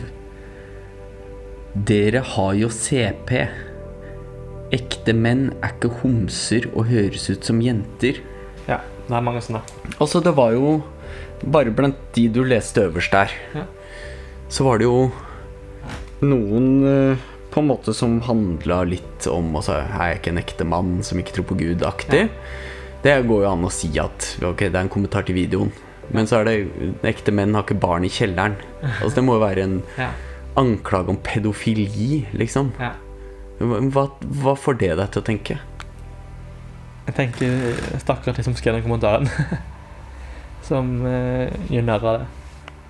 Dere 1.75 2.23
har 2.35 2.55
jo 2.57 2.71
CP. 2.73 3.35
Ekte 4.73 5.13
menn 5.17 5.51
er 5.61 5.75
ikke 5.75 5.91
homser 6.01 6.71
og 6.73 6.87
høres 6.89 7.27
ut 7.33 7.45
som 7.45 7.61
jenter. 7.65 8.23
Ja, 8.69 8.79
det 9.09 9.19
er 9.19 9.25
mange 9.27 9.43
sånne. 9.45 9.61
Altså, 9.99 10.23
det 10.25 10.37
var 10.39 10.55
jo 10.57 10.79
Bare 11.43 11.73
blant 11.75 11.97
de 12.15 12.29
du 12.31 12.45
leste 12.47 12.85
øverst 12.87 13.11
der, 13.11 13.33
Ja. 13.57 13.65
så 14.49 14.63
var 14.63 14.79
det 14.79 14.85
jo 14.87 15.11
noen 16.23 16.69
eh, 16.87 17.17
på 17.53 17.61
en 17.63 17.69
måte 17.69 17.93
som 17.95 18.19
handla 18.27 18.83
litt 18.89 19.27
om 19.31 19.51
altså, 19.59 19.79
Er 19.85 20.13
jeg 20.13 20.21
ikke 20.21 20.31
en 20.33 20.41
ekte 20.43 20.67
mann 20.69 20.93
som 21.07 21.21
ikke 21.21 21.35
tror 21.37 21.47
på 21.53 21.59
Gud-aktig? 21.61 22.27
Det 23.03 23.15
går 23.29 23.45
jo 23.45 23.51
an 23.51 23.65
å 23.67 23.71
si 23.75 23.91
at 24.01 24.29
ok, 24.43 24.67
det 24.69 24.75
er 24.77 24.85
en 24.87 24.93
kommentar 24.93 25.27
til 25.27 25.37
videoen. 25.37 25.73
Men 26.15 26.29
så 26.29 26.41
er 26.41 26.49
det 26.49 26.57
ekte 27.09 27.33
menn 27.35 27.55
har 27.57 27.65
ikke 27.67 27.79
barn 27.83 28.05
i 28.07 28.11
kjelleren. 28.13 28.55
Altså, 28.83 29.17
det 29.19 29.25
må 29.27 29.37
jo 29.39 29.43
være 29.45 29.65
en 29.67 29.83
Ja. 29.99 30.11
anklage 30.61 31.09
om 31.09 31.17
pedofili, 31.25 32.27
liksom. 32.33 32.73
Ja. 32.79 32.93
Hva, 33.59 34.09
hva 34.43 34.55
får 34.59 34.79
det 34.79 34.97
deg 34.99 35.11
til 35.15 35.23
å 35.23 35.27
tenke? 35.27 35.59
Jeg 37.07 37.15
tenker 37.17 37.99
stakkars 38.03 38.37
de 38.37 38.45
som 38.47 38.55
skrev 38.55 38.77
den 38.79 38.85
kommentaren. 38.87 39.29
som 40.69 40.95
eh, 41.07 41.51
gjør 41.73 41.87
narr 41.89 42.07
av 42.07 42.19
det. 42.21 42.27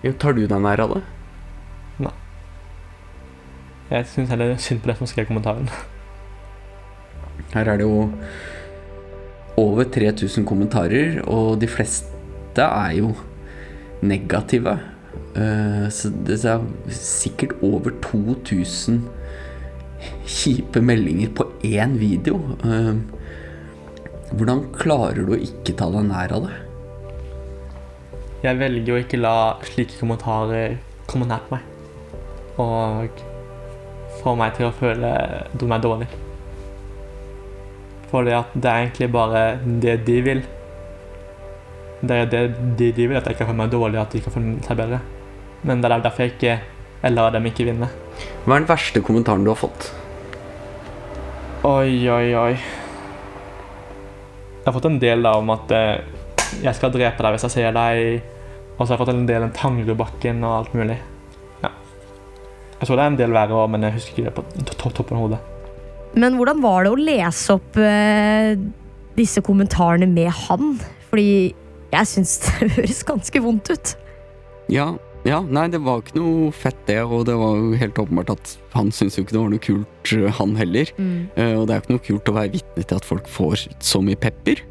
Jo, 0.02 0.12
tar 0.18 0.36
du 0.36 0.42
deg 0.46 0.60
nær 0.60 0.82
av 0.84 0.96
det? 0.96 1.02
Jeg 3.92 4.06
syns 4.08 4.30
heller 4.32 4.54
synd 4.56 4.80
på 4.80 4.88
det 4.88 4.96
som 4.96 5.08
skrev 5.10 5.26
kommentaren. 5.28 5.68
Her 7.52 7.68
er 7.68 7.76
det 7.76 7.84
jo 7.84 8.06
over 9.60 9.84
3000 9.84 10.46
kommentarer, 10.48 11.18
og 11.28 11.58
de 11.60 11.68
fleste 11.68 12.64
er 12.64 12.94
jo 12.96 13.10
negative. 14.00 14.78
Eh, 15.36 15.88
Så 15.92 16.08
det 16.24 16.38
er 16.44 16.64
sikkert 16.88 17.52
over 17.62 17.92
2000 18.00 19.02
kjipe 20.26 20.80
meldinger 20.80 21.28
på 21.36 21.50
én 21.62 21.98
video. 21.98 22.40
Eh, 22.64 22.96
Hvordan 24.32 24.72
klarer 24.72 25.26
du 25.26 25.34
å 25.34 25.36
ikke 25.36 25.74
ta 25.76 25.90
deg 25.92 26.06
nær 26.08 26.32
av 26.32 26.46
det? 26.46 26.54
Jeg 28.42 28.56
velger 28.56 28.94
å 28.94 29.00
ikke 29.04 29.20
la 29.20 29.34
slike 29.68 29.98
kommentarer 30.00 30.78
komme 31.06 31.28
nær 31.28 31.44
på 31.44 31.58
meg. 31.58 31.68
Og 32.56 33.20
får 34.22 34.36
meg 34.38 34.56
til 34.56 34.68
å 34.68 34.74
føle 34.76 35.12
meg 35.68 35.84
dårlig. 35.84 36.08
Fordi 38.12 38.34
at 38.36 38.52
det 38.54 38.68
er 38.68 38.84
egentlig 38.84 39.08
bare 39.12 39.44
det 39.82 39.96
de 40.06 40.18
vil. 40.24 40.42
Det 42.02 42.18
er 42.18 42.28
det 42.30 42.42
de, 42.78 42.90
de 42.92 43.08
vil, 43.08 43.16
at 43.18 43.26
jeg 43.30 43.38
kan 43.38 43.48
føle 43.48 43.62
meg 43.62 43.72
dårlig, 43.72 44.00
at 44.00 44.14
de 44.14 44.22
kan 44.24 44.34
føle 44.34 44.58
seg 44.66 44.78
bedre. 44.78 45.00
Men 45.62 45.82
det 45.82 45.90
er 45.90 46.04
derfor 46.04 46.26
jeg 46.26 46.34
ikke 46.34 46.60
jeg 47.02 47.16
lar 47.16 47.32
dem 47.34 47.46
ikke 47.48 47.66
vinne. 47.66 47.88
Hva 48.44 48.54
er 48.54 48.62
den 48.62 48.68
verste 48.68 49.00
kommentaren 49.02 49.42
du 49.42 49.50
har 49.50 49.58
fått? 49.58 49.88
Oi, 51.66 52.06
oi, 52.06 52.28
oi. 52.38 52.52
Jeg 54.62 54.68
har 54.68 54.76
fått 54.76 54.86
en 54.86 55.00
del 55.02 55.26
da 55.26 55.32
om 55.40 55.50
at 55.50 55.74
eh, 55.74 56.04
jeg 56.62 56.78
skal 56.78 56.92
drepe 56.94 57.24
deg 57.24 57.34
hvis 57.34 57.48
jeg 57.48 57.54
ser 57.56 57.74
deg. 57.74 58.22
Og 58.76 58.84
så 58.84 58.92
har 58.92 58.94
jeg 58.94 59.02
fått 59.02 59.14
en 59.16 59.26
del 59.26 59.48
om 59.48 59.54
Tangerudbakken 59.56 60.46
og 60.46 60.54
alt 60.60 60.78
mulig. 60.78 61.00
Jeg 62.82 62.88
så 62.90 62.96
det 62.98 63.02
er 63.04 63.12
en 63.12 63.18
del 63.20 63.30
verre 63.34 63.54
òg, 63.54 63.68
men 63.70 63.84
jeg 63.86 63.94
husker 63.94 64.16
ikke 64.16 64.24
det 64.26 64.34
på 64.34 64.64
to- 64.66 64.74
to- 64.80 64.90
toppen 64.98 65.18
av 65.20 65.22
hodet. 65.28 65.38
Men 66.18 66.34
hvordan 66.36 66.58
var 66.64 66.82
det 66.84 66.90
å 66.92 66.98
lese 66.98 67.54
opp 67.54 67.78
eh, 67.78 68.56
disse 69.16 69.40
kommentarene 69.46 70.08
med 70.10 70.28
han? 70.48 70.74
Fordi 71.12 71.54
jeg 71.92 72.08
syns 72.10 72.34
det 72.58 72.72
høres 72.74 73.04
ganske 73.06 73.42
vondt 73.44 73.70
ut. 73.70 73.92
Ja, 74.72 74.88
ja, 75.22 75.38
nei, 75.46 75.68
det 75.70 75.78
var 75.86 76.02
ikke 76.02 76.18
noe 76.18 76.50
fett 76.50 76.80
det, 76.88 76.98
og 77.06 77.22
det 77.28 77.36
var 77.38 77.54
jo 77.60 77.70
helt 77.78 78.00
åpenbart 78.02 78.32
at 78.34 78.56
han 78.74 78.90
syntes 78.90 79.20
jo 79.20 79.22
ikke 79.22 79.36
det 79.36 79.42
var 79.44 79.52
noe 79.54 79.62
kult, 79.62 80.12
øh, 80.18 80.26
han 80.40 80.56
heller. 80.58 80.90
Eh, 80.98 81.54
og 81.54 81.68
det 81.68 81.76
er 81.76 81.78
jo 81.78 81.84
ikke 81.84 81.94
noe 81.94 82.06
kult 82.10 82.32
å 82.32 82.36
være 82.40 82.52
vitne 82.56 82.82
til 82.82 82.98
at 82.98 83.06
folk 83.06 83.30
får 83.30 83.68
så 83.78 84.02
mye 84.02 84.18
pepper. 84.18 84.64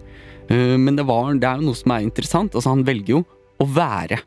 Uh, 0.51 0.75
men 0.75 0.97
det, 0.99 1.05
var, 1.07 1.29
det 1.39 1.47
er 1.47 1.61
jo 1.61 1.69
noe 1.69 1.79
som 1.79 1.93
er 1.95 2.03
interessant. 2.03 2.51
Altså, 2.59 2.73
han 2.73 2.83
velger 2.83 3.13
jo 3.13 3.23
å 3.63 3.67
være 3.71 4.17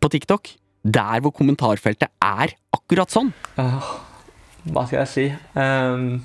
på 0.00 0.08
TikTok. 0.14 0.54
Der 0.82 1.22
hvor 1.22 1.34
kommentarfeltet 1.34 2.10
er 2.22 2.54
akkurat 2.74 3.12
sånn. 3.12 3.30
Hva 3.56 4.86
skal 4.86 5.02
jeg 5.02 5.10
si? 5.10 5.26
Um, 5.54 6.22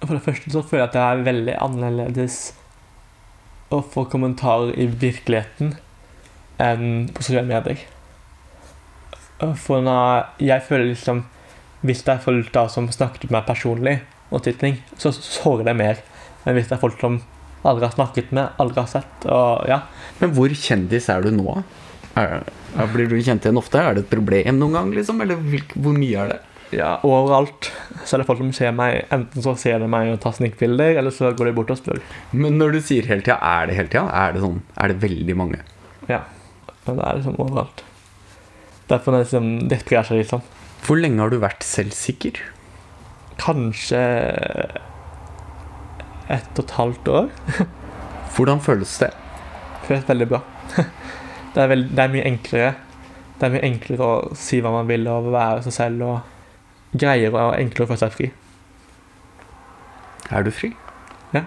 for 0.00 0.14
det 0.14 0.24
første 0.24 0.52
så 0.54 0.62
føler 0.62 0.84
jeg 0.84 0.88
at 0.88 0.96
det 0.96 1.04
er 1.04 1.26
veldig 1.26 1.54
annerledes 1.64 2.38
å 3.74 3.82
få 3.84 4.06
kommentarer 4.08 4.72
i 4.80 4.86
virkeligheten 4.88 5.74
enn 6.62 7.08
på 7.12 7.24
sosiale 7.24 7.48
medier. 7.48 7.82
For 9.60 9.84
når 9.84 10.30
jeg 10.42 10.64
føler 10.66 10.88
liksom 10.90 11.26
Hvis 11.86 12.00
det 12.02 12.10
er 12.10 12.22
folk 12.24 12.48
da 12.50 12.64
som 12.66 12.88
snakket 12.90 13.28
med 13.28 13.36
meg 13.36 13.44
personlig, 13.46 14.00
og 14.34 14.40
til 14.42 14.56
ting, 14.58 14.80
så 14.98 15.12
sårer 15.14 15.68
det 15.68 15.76
mer 15.78 16.00
enn 16.42 16.56
hvis 16.56 16.66
det 16.66 16.74
er 16.74 16.80
folk 16.82 16.98
som 16.98 17.20
aldri 17.62 17.86
har 17.86 17.92
snakket 17.94 18.32
med, 18.34 18.56
aldri 18.58 18.80
har 18.82 18.88
sett. 18.90 19.26
og 19.30 19.62
ja. 19.70 19.84
Men 20.18 20.32
hvor 20.34 20.50
kjendis 20.50 21.06
er 21.12 21.22
du 21.22 21.30
nå? 21.36 21.54
Er, 22.18 22.44
er, 22.74 22.92
blir 22.92 23.08
du 23.10 23.16
kjent 23.20 23.46
igjen 23.46 23.60
ofte? 23.60 23.80
Er 23.80 23.96
det 23.96 24.06
et 24.06 24.12
problem 24.12 24.58
noen 24.58 24.76
gang, 24.78 24.92
liksom? 24.96 25.20
Eller 25.24 25.40
hvilk, 25.40 25.74
hvor 25.78 25.96
mye 25.96 26.24
er 26.24 26.32
det? 26.34 26.38
Ja, 26.74 26.98
overalt 27.06 27.70
så 28.04 28.16
er 28.16 28.20
det 28.20 28.26
folk 28.28 28.42
som 28.42 28.50
ser 28.56 28.74
meg. 28.76 29.06
Enten 29.14 29.44
så 29.44 29.54
ser 29.56 29.80
de 29.80 29.88
meg 29.88 30.10
og 30.12 30.20
tar 30.24 30.34
snikbilder, 30.36 30.98
eller 31.00 31.14
så 31.14 31.30
går 31.36 31.48
de 31.48 31.54
bort 31.56 31.72
og 31.72 31.80
spør. 31.80 32.02
Men 32.36 32.58
når 32.60 32.76
du 32.76 32.80
sier 32.84 33.08
hele 33.08 33.24
tida, 33.24 33.38
er 33.40 33.70
det 33.70 33.78
hele 33.78 33.92
tida? 33.92 34.04
Er 34.12 34.34
det 34.36 34.42
sånn, 34.44 34.60
er 34.76 34.92
det 34.92 34.98
veldig 35.04 35.36
mange? 35.38 35.62
Ja, 36.10 36.24
men 36.84 37.00
det 37.00 37.06
er 37.06 37.20
liksom 37.20 37.40
overalt. 37.40 37.84
Derfor 38.88 39.14
er 39.14 39.22
det 39.22 39.28
liksom, 39.28 39.48
det 39.70 39.80
sprer 39.84 40.08
seg 40.08 40.20
litt 40.20 40.32
sånn. 40.32 40.44
Hvor 40.84 41.00
lenge 41.00 41.24
har 41.24 41.32
du 41.32 41.40
vært 41.40 41.64
selvsikker? 41.66 42.40
Kanskje 43.40 44.02
ett 46.28 46.58
og 46.60 46.64
et 46.64 46.76
halvt 46.76 47.10
år. 47.12 47.32
Hvordan 48.36 48.60
føles 48.64 48.92
det? 49.00 49.10
Føles 49.88 50.04
veldig 50.08 50.28
bra. 50.34 50.42
Det 51.54 51.62
er, 51.62 51.70
veld, 51.70 51.88
det 51.94 52.04
er 52.04 52.12
mye 52.12 52.26
enklere. 52.28 52.74
Det 53.38 53.46
er 53.46 53.54
mye 53.54 53.68
enklere 53.68 54.08
å 54.08 54.36
si 54.38 54.60
hva 54.64 54.72
man 54.74 54.88
vil 54.90 55.06
og 55.10 55.30
være 55.32 55.64
seg 55.66 55.76
selv 55.76 56.04
og 56.06 56.98
greier 56.98 57.34
og 57.34 57.56
enklere 57.58 57.86
å 57.86 57.90
føle 57.92 58.02
seg 58.02 58.14
fri. 58.14 58.28
Er 60.34 60.44
du 60.44 60.52
fri? 60.52 60.72
Ja. 61.34 61.44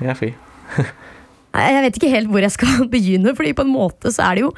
Jeg 0.00 0.12
er 0.14 0.18
fri. 0.18 0.32
Jeg 1.58 1.82
vet 1.82 1.96
ikke 1.98 2.10
helt 2.12 2.28
hvor 2.30 2.44
jeg 2.44 2.54
skal 2.54 2.84
begynne, 2.92 3.32
fordi 3.34 3.54
på 3.56 3.64
en 3.64 3.72
måte 3.72 4.12
så 4.14 4.28
er 4.28 4.36
det 4.36 4.42
jo 4.44 4.50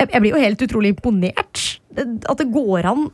Jeg, 0.00 0.08
jeg 0.10 0.20
blir 0.24 0.32
jo 0.32 0.40
helt 0.42 0.62
utrolig 0.64 0.90
imponert. 0.90 1.60
At 1.94 2.40
det 2.40 2.48
går 2.50 2.88
an 2.90 3.04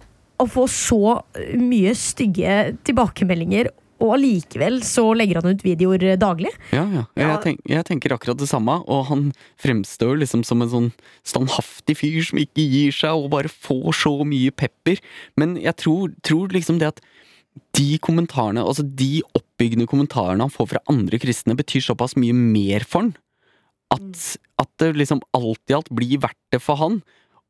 å 0.40 0.46
få 0.48 0.64
så 0.72 1.18
mye 1.60 1.92
stygge 1.98 2.78
tilbakemeldinger, 2.88 3.68
og 4.00 4.14
allikevel 4.16 4.80
så 4.86 5.04
legger 5.16 5.40
han 5.40 5.52
ut 5.52 5.64
videoer 5.64 6.04
daglig. 6.20 6.52
Ja, 6.72 6.86
ja. 6.88 7.04
Jeg, 7.20 7.38
tenk, 7.44 7.62
jeg 7.68 7.86
tenker 7.88 8.14
akkurat 8.16 8.40
det 8.40 8.48
samme, 8.50 8.78
og 8.88 9.06
han 9.10 9.26
fremstår 9.60 10.16
liksom 10.22 10.44
som 10.46 10.64
en 10.64 10.72
sånn 10.72 10.90
standhaftig 11.26 11.98
fyr 12.00 12.20
som 12.24 12.40
ikke 12.40 12.64
gir 12.64 12.96
seg 12.96 13.20
og 13.20 13.30
bare 13.34 13.52
får 13.52 13.90
så 14.00 14.14
mye 14.26 14.54
pepper. 14.56 15.02
Men 15.40 15.58
jeg 15.60 15.76
tror, 15.84 16.14
tror 16.26 16.56
liksom 16.56 16.80
det 16.80 16.94
at 16.94 17.02
de 17.76 17.98
kommentarene, 18.02 18.62
altså 18.62 18.84
de 18.86 19.20
oppbyggende 19.36 19.88
kommentarene 19.90 20.46
han 20.46 20.54
får 20.54 20.72
fra 20.74 20.84
andre 20.90 21.20
kristne, 21.20 21.58
betyr 21.58 21.84
såpass 21.84 22.16
mye 22.16 22.36
mer 22.36 22.86
for 22.88 23.04
han. 23.04 23.14
At, 23.90 24.36
at 24.62 24.70
det 24.80 24.94
liksom 24.96 25.20
alt 25.36 25.72
i 25.72 25.76
alt 25.76 25.90
blir 25.92 26.22
verdt 26.22 26.40
det 26.54 26.62
for 26.62 26.80
han. 26.80 27.00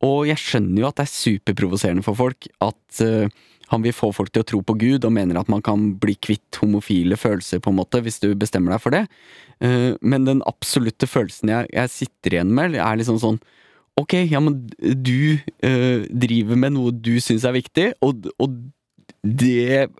Og 0.06 0.24
jeg 0.30 0.40
skjønner 0.40 0.82
jo 0.82 0.88
at 0.88 0.96
det 0.98 1.04
er 1.06 1.12
superprovoserende 1.12 2.04
for 2.04 2.16
folk 2.16 2.48
at 2.64 3.02
eh, 3.04 3.28
han 3.70 3.84
vil 3.84 3.94
få 3.94 4.10
folk 4.14 4.32
til 4.34 4.42
å 4.42 4.48
tro 4.50 4.60
på 4.66 4.74
Gud, 4.80 5.06
og 5.06 5.14
mener 5.14 5.38
at 5.38 5.50
man 5.52 5.62
kan 5.62 5.92
bli 6.02 6.16
kvitt 6.18 6.58
homofile 6.62 7.18
følelser, 7.18 7.62
på 7.62 7.70
en 7.70 7.78
måte, 7.78 8.02
hvis 8.02 8.18
du 8.22 8.32
bestemmer 8.38 8.74
deg 8.74 8.82
for 8.82 8.94
det. 8.94 9.04
Eh, 9.62 9.94
men 10.02 10.26
den 10.26 10.42
absolutte 10.50 11.08
følelsen 11.10 11.52
jeg, 11.52 11.70
jeg 11.76 11.94
sitter 11.94 12.36
igjen 12.36 12.54
med, 12.56 12.78
er 12.80 13.00
liksom 13.00 13.20
sånn 13.22 13.40
Ok, 13.98 14.14
ja, 14.30 14.38
men 14.40 14.54
du 14.78 15.36
eh, 15.66 16.06
driver 16.08 16.56
med 16.56 16.72
noe 16.72 16.92
du 16.94 17.18
syns 17.20 17.44
er 17.44 17.52
viktig, 17.52 17.90
og, 18.06 18.30
og 18.40 18.54
det 19.20 19.90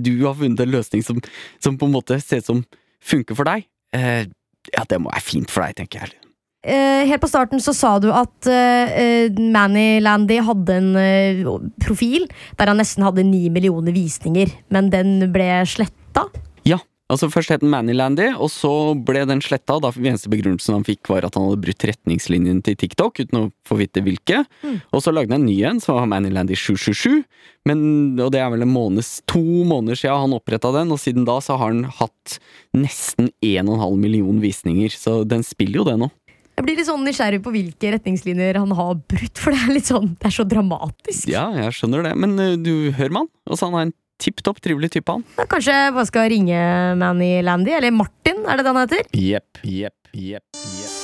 Du 0.00 0.12
har 0.22 0.38
funnet 0.38 0.62
en 0.62 0.70
løsning 0.72 1.02
som, 1.04 1.18
som 1.60 1.76
på 1.76 1.90
en 1.90 1.92
måte 1.92 2.16
ser 2.22 2.40
ut 2.40 2.46
som 2.46 2.62
funker 3.04 3.36
for 3.36 3.50
deg. 3.50 3.66
Eh, 3.92 4.30
ja, 4.72 4.86
det 4.88 5.02
må 5.02 5.12
være 5.12 5.26
fint 5.26 5.52
for 5.52 5.66
deg, 5.66 5.76
tenker 5.82 6.06
jeg. 6.06 6.23
Eh, 6.64 7.04
helt 7.04 7.20
på 7.20 7.28
starten 7.28 7.60
så 7.60 7.74
sa 7.76 7.98
du 8.00 8.08
at 8.08 8.48
uh, 8.48 9.40
Manny 9.52 10.00
Landy 10.00 10.38
hadde 10.40 10.78
en 10.80 10.94
eh, 10.96 11.42
profil 11.84 12.24
der 12.56 12.70
han 12.72 12.80
nesten 12.80 13.04
hadde 13.04 13.26
ni 13.28 13.50
millioner 13.52 13.92
visninger, 13.92 14.48
men 14.72 14.88
den 14.88 15.18
ble 15.34 15.50
sletta. 15.68 16.24
Ja, 16.64 16.78
altså 17.12 17.28
Først 17.28 17.52
het 17.52 17.60
den 17.60 17.68
Manny 17.74 17.92
Landy, 17.92 18.30
og 18.32 18.48
så 18.48 18.94
ble 18.96 19.26
den 19.28 19.44
sletta. 19.44 19.76
Da 19.82 19.90
eneste 19.92 20.32
begrunnelsen 20.32 20.78
han 20.78 20.88
fikk, 20.88 21.12
var 21.12 21.28
at 21.28 21.36
han 21.36 21.50
hadde 21.50 21.60
brutt 21.66 21.84
retningslinjene 21.90 22.64
til 22.64 22.80
TikTok, 22.80 23.20
uten 23.20 23.42
å 23.42 23.44
få 23.68 23.76
vite 23.82 24.00
hvilke. 24.06 24.46
Og 24.88 25.04
så 25.04 25.12
lagde 25.12 25.36
han 25.36 25.44
en 25.44 25.50
ny 25.50 25.58
en, 25.68 25.84
som 25.84 26.00
var 26.00 26.08
Manny 26.08 26.32
Landy 26.32 26.56
777. 26.56 27.26
Men, 27.68 27.84
og 28.16 28.32
det 28.32 28.40
er 28.40 28.48
vel 28.56 28.64
en 28.64 28.72
måneds, 28.72 29.18
to 29.28 29.44
måneder 29.68 30.00
siden 30.00 30.24
han 30.30 30.40
oppretta 30.40 30.72
den, 30.80 30.96
og 30.96 31.04
siden 31.04 31.28
da 31.28 31.36
så 31.44 31.60
har 31.60 31.76
han 31.76 31.84
hatt 32.00 32.38
nesten 32.72 33.34
1,5 33.44 34.00
million 34.00 34.40
visninger. 34.40 34.96
Så 34.96 35.20
den 35.28 35.44
spiller 35.44 35.82
jo 35.82 35.90
det 35.92 36.00
nå. 36.00 36.14
Jeg 36.54 36.62
blir 36.68 36.76
litt 36.78 36.86
sånn 36.86 37.02
nysgjerrig 37.02 37.40
på 37.42 37.50
hvilke 37.50 37.90
retningslinjer 37.96 38.60
han 38.60 38.72
har 38.78 38.94
brutt, 39.10 39.40
for 39.42 39.50
det 39.50 39.58
er 39.64 39.72
litt 39.74 39.88
sånn, 39.90 40.12
det 40.20 40.28
er 40.30 40.34
så 40.36 40.44
dramatisk. 40.46 41.26
Ja, 41.32 41.48
jeg 41.58 41.74
skjønner 41.74 42.06
det. 42.06 42.12
Men 42.22 42.38
eh, 42.38 42.54
du 42.62 42.92
hører 42.94 43.14
man. 43.16 43.30
Altså, 43.48 43.66
han 43.66 43.74
er 43.80 43.88
en 43.88 43.94
tipp 44.22 44.38
topp 44.46 44.60
trivelig 44.62 44.92
type, 44.94 45.10
han. 45.10 45.24
Da 45.34 45.48
Kanskje 45.50 45.74
jeg 45.74 45.94
bare 45.96 46.08
skal 46.12 46.30
ringe 46.30 46.60
Manny 47.00 47.32
Landy, 47.42 47.74
eller 47.74 47.90
Martin, 47.94 48.44
er 48.46 48.60
det 48.60 48.66
det 48.68 48.70
han 48.70 48.82
heter? 48.84 49.10
Jepp, 49.18 49.64
jepp, 49.66 49.98
jepp, 50.14 50.62
jepp. 50.78 51.00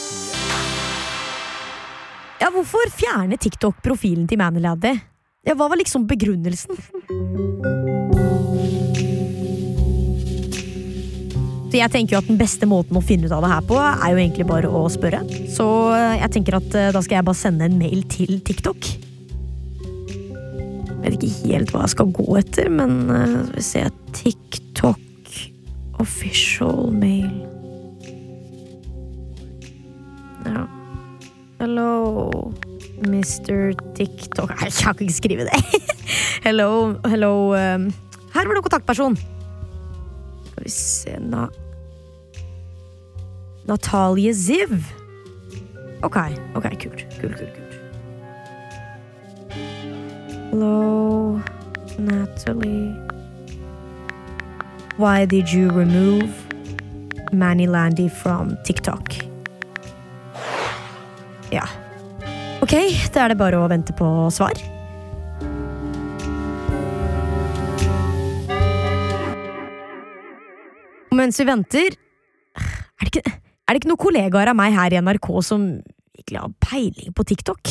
Ja, 2.41 2.49
hvorfor 2.55 2.95
fjerne 2.95 3.37
TikTok 3.37 3.83
profilen 3.85 4.31
til 4.31 4.39
Manny 4.41 4.63
Landy? 4.63 4.95
Ja, 5.45 5.59
hva 5.59 5.67
var 5.73 5.81
liksom 5.81 6.07
begrunnelsen? 6.09 6.79
Så 11.71 11.79
jeg 11.79 11.93
tenker 11.93 12.17
jo 12.17 12.21
at 12.21 12.31
Den 12.31 12.39
beste 12.41 12.67
måten 12.67 12.99
å 12.99 13.05
finne 13.05 13.29
ut 13.31 13.35
av 13.35 13.45
det 13.45 13.53
her 13.53 13.67
på, 13.69 13.77
er 13.79 14.11
jo 14.11 14.19
egentlig 14.19 14.49
bare 14.49 14.71
å 14.75 14.83
spørre. 14.91 15.23
Så 15.55 15.67
eh, 15.95 16.17
jeg 16.19 16.35
tenker 16.35 16.59
at 16.59 16.75
eh, 16.75 16.91
da 16.91 17.03
skal 17.05 17.21
jeg 17.21 17.29
bare 17.29 17.39
sende 17.39 17.69
en 17.69 17.79
mail 17.79 18.03
til 18.11 18.41
TikTok. 18.47 18.91
Jeg 20.91 21.05
vet 21.05 21.15
ikke 21.15 21.53
helt 21.53 21.71
hva 21.73 21.85
jeg 21.87 21.95
skal 21.95 22.11
gå 22.19 22.27
etter, 22.43 22.73
men 22.75 22.99
eh, 23.15 23.39
skal 23.47 23.55
vi 23.55 23.67
se 23.69 23.85
TikTok 24.19 25.39
official 26.03 26.91
mail. 26.91 27.31
Ja. 30.51 30.67
Hello, 31.61 31.91
Mr. 33.05 33.77
TikTok 33.95 34.57
jeg 34.65 34.73
kan 34.81 35.05
ikke 35.05 35.21
skrive 35.23 35.47
det. 35.47 35.83
hello, 36.49 36.97
hello 37.07 37.35
Her 37.55 38.49
var 38.49 38.57
det 38.57 38.65
kontaktperson. 38.65 39.21
Skal 40.61 40.65
vi 40.65 40.71
se 40.71 41.19
Na 41.21 41.49
Natalie 43.65 44.33
Ziv. 44.35 44.85
Ok, 46.03 46.17
ok, 46.55 46.63
kult. 46.63 47.05
Kult, 47.21 47.37
kult, 47.37 47.55
kult. 47.55 47.75
Hello, 50.51 51.41
Natalie. 51.99 52.95
Why 54.99 55.25
did 55.25 55.53
you 55.53 55.71
remove 55.71 56.31
Manny 57.33 57.67
Landy 57.67 58.09
from 58.09 58.57
TikTok? 58.65 59.15
Ja. 61.51 61.65
Ok, 62.61 62.73
da 63.15 63.25
er 63.25 63.29
det 63.33 63.41
bare 63.41 63.57
å 63.57 63.69
vente 63.69 63.97
på 63.97 64.29
svar. 64.31 64.70
Mens 71.31 71.39
vi 71.39 71.47
venter 71.47 71.95
er 71.95 73.07
det, 73.07 73.11
ikke, 73.13 73.23
er 73.31 73.71
det 73.71 73.79
ikke 73.79 73.91
noen 73.93 74.03
kollegaer 74.03 74.51
av 74.51 74.57
meg 74.59 74.75
her 74.75 74.97
i 74.97 74.99
NRK 74.99 75.29
som 75.47 75.69
virkelig 76.19 76.41
har 76.43 76.57
peiling 76.67 77.15
på 77.15 77.27
TikTok? 77.31 77.71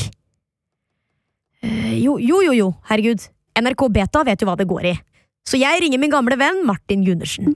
Eh, 1.60 1.98
jo, 2.00 2.16
jo, 2.24 2.39
jo, 2.46 2.56
jo, 2.56 2.70
herregud. 2.88 3.28
NRK 3.60 3.84
Beta 3.92 4.24
vet 4.24 4.39
jo 4.39 4.48
hva 4.48 4.56
det 4.56 4.70
går 4.70 4.88
i. 4.94 4.96
Så 5.44 5.60
jeg 5.60 5.84
ringer 5.84 6.00
min 6.00 6.13
gamle 6.13 6.39
venn 6.39 6.63
Martin 6.68 7.04
Gundersen. 7.04 7.51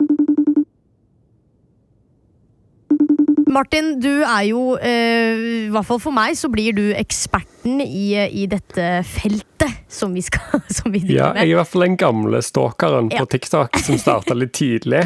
Martin, 3.53 3.93
du 4.01 4.11
er 4.25 4.43
jo, 4.49 4.75
eh, 4.81 5.67
i 5.69 5.71
hvert 5.71 5.87
fall 5.87 6.01
for 6.03 6.15
meg, 6.15 6.35
så 6.35 6.49
blir 6.51 6.75
du 6.75 6.83
eksperten 6.97 7.79
i, 7.85 8.17
i 8.43 8.47
dette 8.49 9.03
feltet 9.07 9.85
som 9.87 10.11
vi 10.11 10.25
skal 10.25 10.65
som 10.81 10.91
vi 10.91 11.05
Ja, 11.05 11.31
jeg 11.37 11.45
er 11.45 11.51
i 11.53 11.59
hvert 11.61 11.71
fall 11.71 11.87
den 11.87 12.01
gamle 12.01 12.43
stalkeren 12.43 13.13
på 13.13 13.29
TikTok 13.37 13.79
som 13.85 14.01
starta 14.01 14.35
litt 14.35 14.57
tidlig. 14.57 15.05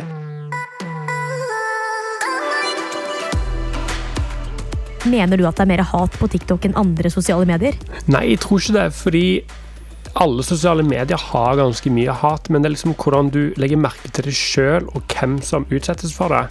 Mener 5.08 5.40
du 5.40 5.46
at 5.48 5.56
det 5.60 5.66
er 5.66 5.72
mer 5.72 5.86
hat 5.94 6.18
på 6.20 6.28
TikTok 6.32 6.68
enn 6.68 6.76
andre 6.80 7.12
sosiale 7.14 7.48
medier? 7.48 7.78
Nei, 8.12 8.26
jeg 8.34 8.42
tror 8.44 8.60
ikke 8.62 8.76
det, 8.76 8.88
fordi 8.98 9.26
alle 10.18 10.44
sosiale 10.44 10.82
medier 10.86 11.20
har 11.22 11.58
ganske 11.60 11.92
mye 11.94 12.14
hat, 12.22 12.50
men 12.50 12.64
det 12.64 12.70
er 12.70 12.74
liksom 12.74 12.96
hvordan 12.98 13.30
du 13.34 13.42
legger 13.62 13.80
merke 13.82 14.10
til 14.10 14.26
det 14.26 14.34
sjøl, 14.38 14.88
og 14.98 15.06
hvem 15.14 15.38
som 15.46 15.68
utsettes 15.70 16.16
for 16.18 16.34
det. 16.34 16.46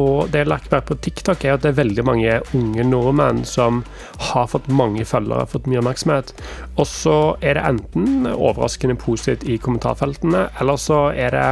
Og 0.00 0.30
det 0.32 0.40
jeg 0.40 0.46
har 0.46 0.52
lagt 0.54 0.70
merke 0.72 0.92
på 0.92 0.98
TikTok, 1.04 1.44
er 1.44 1.56
at 1.56 1.64
det 1.64 1.72
er 1.74 1.80
veldig 1.82 2.04
mange 2.08 2.38
unge 2.56 2.86
nordmenn 2.88 3.42
som 3.48 3.82
har 4.30 4.48
fått 4.52 4.70
mange 4.72 5.04
følgere, 5.08 5.48
fått 5.50 5.68
mye 5.68 5.82
oppmerksomhet. 5.82 6.32
Og 6.78 6.88
så 6.88 7.18
er 7.44 7.58
det 7.58 7.66
enten 7.68 8.30
overraskende 8.32 8.96
positivt 9.00 9.44
i 9.44 9.58
kommentarfeltene, 9.60 10.48
eller 10.62 10.80
så 10.80 11.06
er 11.12 11.36
det 11.36 11.50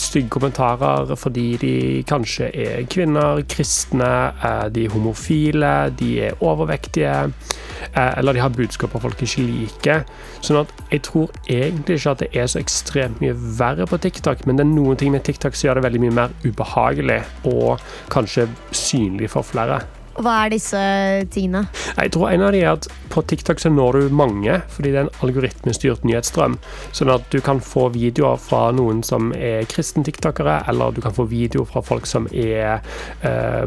stygge 0.00 0.32
kommentarer 0.32 1.10
fordi 1.18 1.46
de 1.60 1.74
kanskje 2.08 2.50
er 2.50 2.86
kvinner, 2.90 3.42
kristne, 3.50 4.10
eh, 4.42 4.66
de 4.72 4.86
er 4.86 4.94
homofile, 4.94 5.74
de 5.98 6.12
er 6.28 6.44
overvektige, 6.44 7.32
eh, 7.92 8.12
eller 8.18 8.32
de 8.32 8.40
har 8.40 8.54
budskaper 8.54 9.02
folk 9.02 9.22
ikke 9.22 9.46
liker. 9.46 10.06
Sånn 10.40 10.62
at 10.64 10.79
jeg 10.90 11.04
tror 11.06 11.30
egentlig 11.46 12.00
ikke 12.00 12.16
at 12.16 12.24
det 12.24 12.30
er 12.32 12.50
så 12.50 12.60
ekstremt 12.62 13.22
mye 13.22 13.36
verre 13.58 13.86
på 13.90 14.00
TikTok, 14.02 14.44
men 14.46 14.58
det 14.58 14.66
er 14.66 14.72
noen 14.72 15.00
ting 15.00 15.14
med 15.14 15.24
TikTok 15.26 15.56
som 15.56 15.68
gjør 15.68 15.80
det 15.80 15.86
veldig 15.88 16.02
mye 16.06 16.18
mer 16.18 16.36
ubehagelig 16.44 17.22
og 17.50 17.80
kanskje 18.12 18.48
synlig 18.72 19.30
for 19.32 19.46
flere. 19.46 19.82
Hva 20.20 20.32
er 20.44 20.50
disse 20.52 20.80
tingene? 21.32 21.62
Jeg 21.94 22.12
tror 22.12 22.32
en 22.32 22.42
av 22.44 22.52
de 22.52 22.60
er 22.60 22.74
at 22.74 22.88
på 23.12 23.22
TikTok 23.30 23.60
så 23.62 23.70
når 23.72 23.96
du 23.96 24.14
mange, 24.14 24.58
fordi 24.74 24.92
det 24.92 24.98
er 24.98 25.06
en 25.06 25.24
algoritmestyrt 25.24 26.04
nyhetsstrøm. 26.06 26.58
Sånn 26.96 27.12
at 27.14 27.24
du 27.32 27.38
kan 27.44 27.62
få 27.64 27.88
videoer 27.94 28.40
fra 28.42 28.66
noen 28.76 29.04
som 29.06 29.30
er 29.36 29.68
kristne 29.70 30.04
tiktokere, 30.06 30.60
eller 30.70 30.92
du 30.96 31.00
kan 31.04 31.14
få 31.16 31.28
videoer 31.30 31.68
fra 31.70 31.82
folk 31.86 32.10
som 32.10 32.28
er 32.34 32.82
uh, 33.24 33.64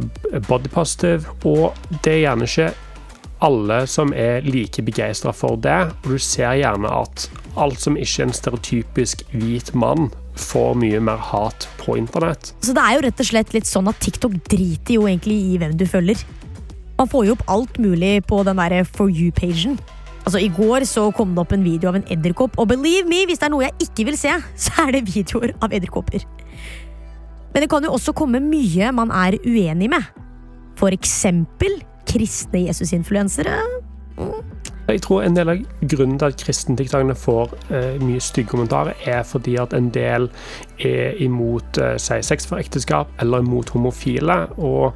body 0.49 0.69
positive. 0.73 1.31
Og 1.47 1.73
det 2.03 2.17
er 2.17 2.23
gjerne 2.27 2.49
ikke 2.49 2.73
alle 3.43 3.83
som 3.91 4.13
er 4.15 4.45
like 4.47 4.83
begeistra 4.85 5.33
for 5.35 5.59
det, 5.61 5.79
og 6.03 6.13
du 6.15 6.19
ser 6.21 6.55
gjerne 6.61 6.89
at 6.89 7.27
alt 7.59 7.81
som 7.81 7.97
ikke 7.99 8.23
er 8.23 8.29
en 8.29 8.35
stereotypisk 8.35 9.25
hvit 9.33 9.73
mann, 9.77 10.09
får 10.39 10.71
mye 10.81 11.01
mer 11.03 11.19
hat 11.21 11.67
på 11.77 11.97
internett. 11.99 12.53
Så 12.65 12.73
det 12.73 12.81
er 12.81 12.95
jo 12.95 13.03
rett 13.05 13.19
og 13.21 13.27
slett 13.27 13.51
litt 13.53 13.69
sånn 13.69 13.89
at 13.91 13.99
TikTok 14.01 14.39
driter 14.49 14.95
jo 14.95 15.05
egentlig 15.05 15.37
i 15.51 15.59
hvem 15.61 15.75
du 15.77 15.85
følger. 15.85 16.23
Man 16.97 17.09
får 17.09 17.27
jo 17.27 17.35
opp 17.35 17.43
alt 17.53 17.77
mulig 17.81 18.15
på 18.29 18.41
den 18.47 18.57
der 18.61 18.79
For 18.87 19.11
you-pagen. 19.11 19.77
Altså, 20.23 20.39
I 20.39 20.49
går 20.55 20.87
så 20.87 21.09
kom 21.13 21.35
det 21.35 21.43
opp 21.43 21.53
en 21.53 21.65
video 21.65 21.91
av 21.91 21.99
en 21.99 22.07
edderkopp, 22.09 22.57
og 22.57 22.69
believe 22.71 23.05
me, 23.09 23.25
hvis 23.27 23.41
det 23.41 23.49
er 23.49 23.53
noe 23.53 23.67
jeg 23.67 23.89
ikke 23.89 24.07
vil 24.09 24.17
se, 24.17 24.33
så 24.65 24.87
er 24.87 24.95
det 24.95 25.05
videoer 25.11 25.53
av 25.61 25.75
edderkopper. 25.75 26.25
Men 27.53 27.61
det 27.61 27.69
kan 27.69 27.85
jo 27.85 27.93
også 27.93 28.15
komme 28.17 28.41
mye 28.41 28.89
man 28.95 29.11
er 29.13 29.37
uenig 29.45 29.91
med. 29.93 30.07
For 30.79 30.95
eksempel 30.95 31.83
kristne 32.13 32.67
Jesus-influensere. 32.67 33.57
Jeg 34.87 34.99
tror 35.01 35.23
en 35.23 35.35
del 35.35 35.47
av 35.47 35.61
grunnen 35.87 36.17
til 36.19 36.33
at 36.33 36.41
kristentiktokerne 36.43 37.15
får 37.15 37.53
eh, 37.71 38.01
mye 38.03 38.21
stygge 38.21 38.51
kommentarer, 38.51 38.97
er 39.07 39.23
fordi 39.23 39.55
at 39.61 39.73
en 39.73 39.87
del 39.95 40.27
er 40.83 41.15
imot 41.23 41.79
eh, 41.79 41.95
sex 41.97 42.49
for 42.49 42.59
ekteskap 42.59 43.13
eller 43.23 43.45
imot 43.45 43.71
homofile. 43.71 44.43
Og 44.59 44.91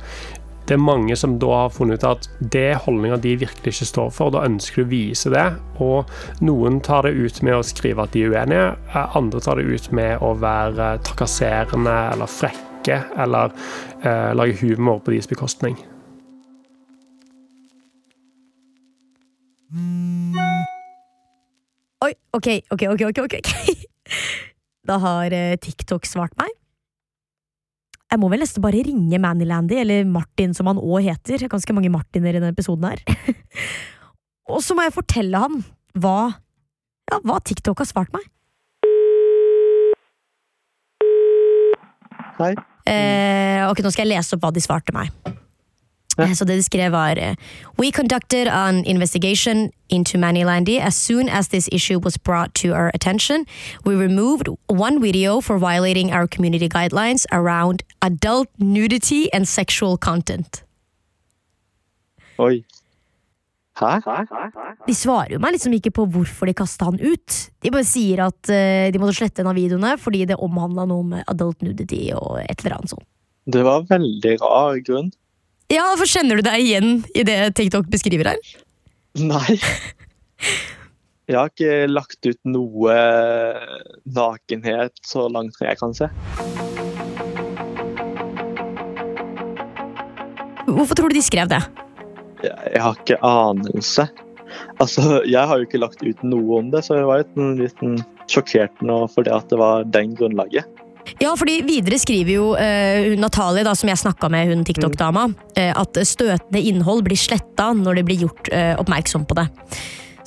det 0.67 0.75
er 0.75 0.83
mange 0.83 1.15
som 1.15 1.37
da 1.39 1.53
har 1.61 1.71
funnet 1.71 2.03
ut 2.03 2.09
at 2.09 2.29
det 2.51 2.65
er 2.73 2.83
holdninger 2.83 3.23
de 3.23 3.37
virkelig 3.45 3.77
ikke 3.77 3.89
står 3.93 4.11
for. 4.11 4.35
Da 4.35 4.43
ønsker 4.43 4.83
du 4.83 4.89
å 4.89 4.91
vise 4.91 5.31
det. 5.31 5.47
Og 5.79 6.11
noen 6.43 6.81
tar 6.83 7.07
det 7.07 7.15
ut 7.15 7.39
med 7.47 7.55
å 7.55 7.65
skrive 7.65 8.03
at 8.03 8.11
de 8.11 8.27
er 8.27 8.35
uenige, 8.35 8.69
eh, 8.91 9.17
andre 9.17 9.43
tar 9.43 9.61
det 9.61 9.71
ut 9.71 9.91
med 9.95 10.19
å 10.19 10.35
være 10.35 10.97
trakasserende 11.07 11.99
eller 12.11 12.37
frekke, 12.39 13.05
eller 13.15 13.55
eh, 14.03 14.33
lage 14.35 14.59
humor 14.59 14.99
på 14.99 15.15
deres 15.15 15.31
bekostning. 15.31 15.79
Ok, 22.37 22.85
ok, 22.93 23.03
ok, 23.11 23.23
ok. 23.25 23.35
Da 24.87 24.95
har 25.03 25.33
eh, 25.35 25.57
TikTok 25.59 26.05
svart 26.07 26.31
meg. 26.39 26.53
Jeg 28.07 28.21
må 28.21 28.29
vel 28.31 28.39
nesten 28.39 28.63
bare 28.63 28.79
ringe 28.87 29.19
Manilandy, 29.19 29.81
eller 29.81 30.05
Martin 30.07 30.53
som 30.55 30.69
han 30.71 30.79
òg 30.79 31.09
heter. 31.09 31.43
Er 31.43 31.51
Ganske 31.51 31.75
mange 31.75 31.91
Martiner 31.91 32.31
i 32.31 32.39
denne 32.39 32.53
episoden 32.55 32.87
her. 32.87 33.01
Og 34.53 34.61
så 34.63 34.77
må 34.77 34.85
jeg 34.85 34.95
fortelle 34.95 35.41
han 35.43 35.59
hva, 35.99 36.31
ja, 37.11 37.19
hva 37.19 37.41
TikTok 37.43 37.83
har 37.83 37.89
svart 37.89 38.15
meg. 38.15 38.23
Hei. 42.37 42.53
Eh, 42.87 43.65
ok, 43.67 43.81
nå 43.83 43.91
skal 43.91 44.05
jeg 44.05 44.13
lese 44.13 44.37
opp 44.37 44.45
hva 44.45 44.53
de 44.55 44.63
svarte 44.63 44.95
meg. 44.95 45.11
Eh, 46.17 46.33
Så 46.33 46.45
det 46.45 46.55
de 46.55 46.63
skrev 46.63 46.91
var 46.91 47.17
eh, 47.17 47.35
We 47.77 47.91
conducted 47.91 48.47
an 48.47 48.83
investigation 48.85 49.71
into 49.89 50.17
Manilandy 50.17 50.79
as 50.79 50.95
soon 50.95 51.29
as 51.29 51.47
this 51.47 51.69
issue 51.71 51.99
was 51.99 52.17
brought 52.17 52.53
to 52.55 52.73
our 52.73 52.91
attention. 52.93 53.45
We 53.85 53.95
removed 53.95 54.47
one 54.67 54.99
video 55.01 55.41
for 55.41 55.57
violating 55.59 56.11
our 56.13 56.27
community 56.27 56.67
guidelines 56.69 57.25
around 57.31 57.83
adult 58.01 58.49
nudity 58.57 59.29
and 59.33 59.47
sexual 59.47 59.97
content. 59.97 60.63
Oi. 62.39 62.63
Hæ? 63.77 64.01
De 64.87 64.93
svarer 64.95 65.35
jo 65.35 65.39
meg 65.39 65.53
liksom 65.53 65.73
ikke 65.77 65.91
på 65.93 66.05
hvorfor 66.09 66.49
de 66.49 66.53
kasta 66.57 66.87
han 66.89 66.97
ut. 66.97 67.35
De 67.61 67.69
bare 67.73 67.85
sier 67.85 68.23
at 68.25 68.49
eh, 68.49 68.89
de 68.93 68.97
måtte 69.01 69.13
slette 69.19 69.43
en 69.43 69.51
av 69.51 69.57
videoene 69.57 69.93
fordi 70.01 70.25
det 70.25 70.39
omhandla 70.41 70.87
noe 70.89 71.05
med 71.05 71.23
adult 71.29 71.61
nudity 71.61 72.07
og 72.17 72.39
et 72.41 72.63
eller 72.63 72.79
annet 72.79 72.95
sånt. 72.95 73.05
Det 73.47 73.61
var 73.63 73.85
veldig 73.87 74.33
rar 74.41 74.81
grunn. 74.83 75.11
Ja, 75.67 75.83
for 75.99 76.07
Kjenner 76.07 76.39
du 76.39 76.45
deg 76.47 76.61
igjen 76.63 76.91
i 77.11 77.25
det 77.27 77.35
TikTok 77.59 77.89
beskriver 77.91 78.29
her? 78.31 78.51
Nei. 79.19 79.57
Jeg 81.27 81.35
har 81.35 81.49
ikke 81.51 81.89
lagt 81.91 82.23
ut 82.23 82.39
noe 82.47 82.93
nakenhet 84.15 84.95
så 85.03 85.25
langt 85.27 85.59
jeg 85.59 85.75
kan 85.81 85.91
se. 85.97 86.07
Hvorfor 90.71 90.95
tror 90.95 91.11
du 91.11 91.17
de 91.17 91.25
skrev 91.25 91.51
det? 91.51 91.59
Jeg 92.45 92.55
jeg 92.71 92.85
har 92.85 92.95
ikke 92.95 93.19
anelse. 93.27 94.07
Altså, 94.79 95.19
Jeg 95.27 95.43
har 95.51 95.59
jo 95.59 95.67
ikke 95.67 95.83
lagt 95.83 95.99
ut 95.99 96.23
noe 96.23 96.61
om 96.61 96.71
det, 96.71 96.85
så 96.87 97.01
jeg 97.01 97.09
var 97.09 97.25
litt, 97.25 97.35
litt 97.59 98.31
sjokkert 98.31 98.79
nå 98.79 99.01
for 99.11 99.27
det 99.27 99.35
at 99.35 99.51
det 99.51 99.59
var 99.59 99.83
den 99.83 100.15
grunnlaget. 100.15 100.76
Ja, 101.21 101.31
fordi 101.39 101.61
videre 101.65 101.99
skriver 102.01 102.33
jo 102.35 102.49
uh, 102.57 103.11
hun 103.11 103.23
Natalie, 103.23 103.65
da, 103.67 103.75
som 103.77 103.89
jeg 103.91 104.01
snakka 104.01 104.29
med, 104.33 104.51
hun 104.51 104.65
TikTok-dama, 104.67 105.29
eh, 105.57 105.71
at 105.71 105.99
støtende 106.07 106.61
innhold 106.61 107.05
blir 107.07 107.19
sletta 107.19 107.71
når 107.77 108.01
det 108.01 108.05
blir 108.09 108.27
gjort 108.27 108.51
uh, 108.51 108.75
oppmerksom 108.81 109.25
på 109.29 109.37
det. 109.39 109.47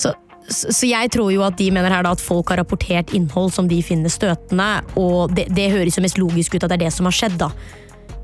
Så, 0.00 0.14
så 0.48 0.72
så 0.74 0.88
jeg 0.90 1.12
tror 1.14 1.30
jo 1.34 1.44
at 1.46 1.58
de 1.60 1.68
mener 1.74 1.92
her 1.92 2.06
da 2.06 2.14
at 2.16 2.24
folk 2.24 2.50
har 2.50 2.62
rapportert 2.62 3.14
innhold 3.16 3.52
som 3.54 3.68
de 3.70 3.82
finner 3.86 4.12
støtende, 4.12 4.70
og 5.00 5.36
det, 5.36 5.46
det 5.54 5.70
høres 5.74 5.98
jo 5.98 6.04
mest 6.06 6.18
logisk 6.20 6.56
ut 6.56 6.64
at 6.64 6.72
det 6.72 6.80
er 6.80 6.86
det 6.88 6.96
som 6.96 7.08
har 7.08 7.16
skjedd, 7.16 7.38
da. 7.44 7.52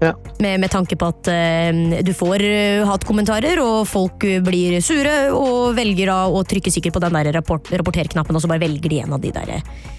Ja. 0.01 0.11
Med, 0.45 0.61
med 0.61 0.69
tanke 0.69 0.97
på 0.99 1.09
at 1.09 1.29
uh, 1.33 2.01
du 2.05 2.13
får 2.17 2.43
uh, 2.45 2.87
hatkommentarer, 2.89 3.61
og 3.63 3.85
folk 3.89 4.27
blir 4.45 4.81
sure, 4.85 5.19
og 5.37 5.77
velger 5.79 6.13
da 6.13 6.25
å 6.29 6.43
trykke 6.49 6.73
sikkert 6.73 6.99
på 6.99 7.05
den 7.07 7.21
der 7.21 7.31
rapport, 7.39 7.71
rapporter-knappen, 7.73 8.37
og 8.37 8.45
så 8.45 8.51
bare 8.51 8.65
velger 8.67 8.93
de 8.93 9.05
en 9.05 9.17
av 9.17 9.23
de 9.23 9.33
der 9.37 9.59
eh, 9.61 9.95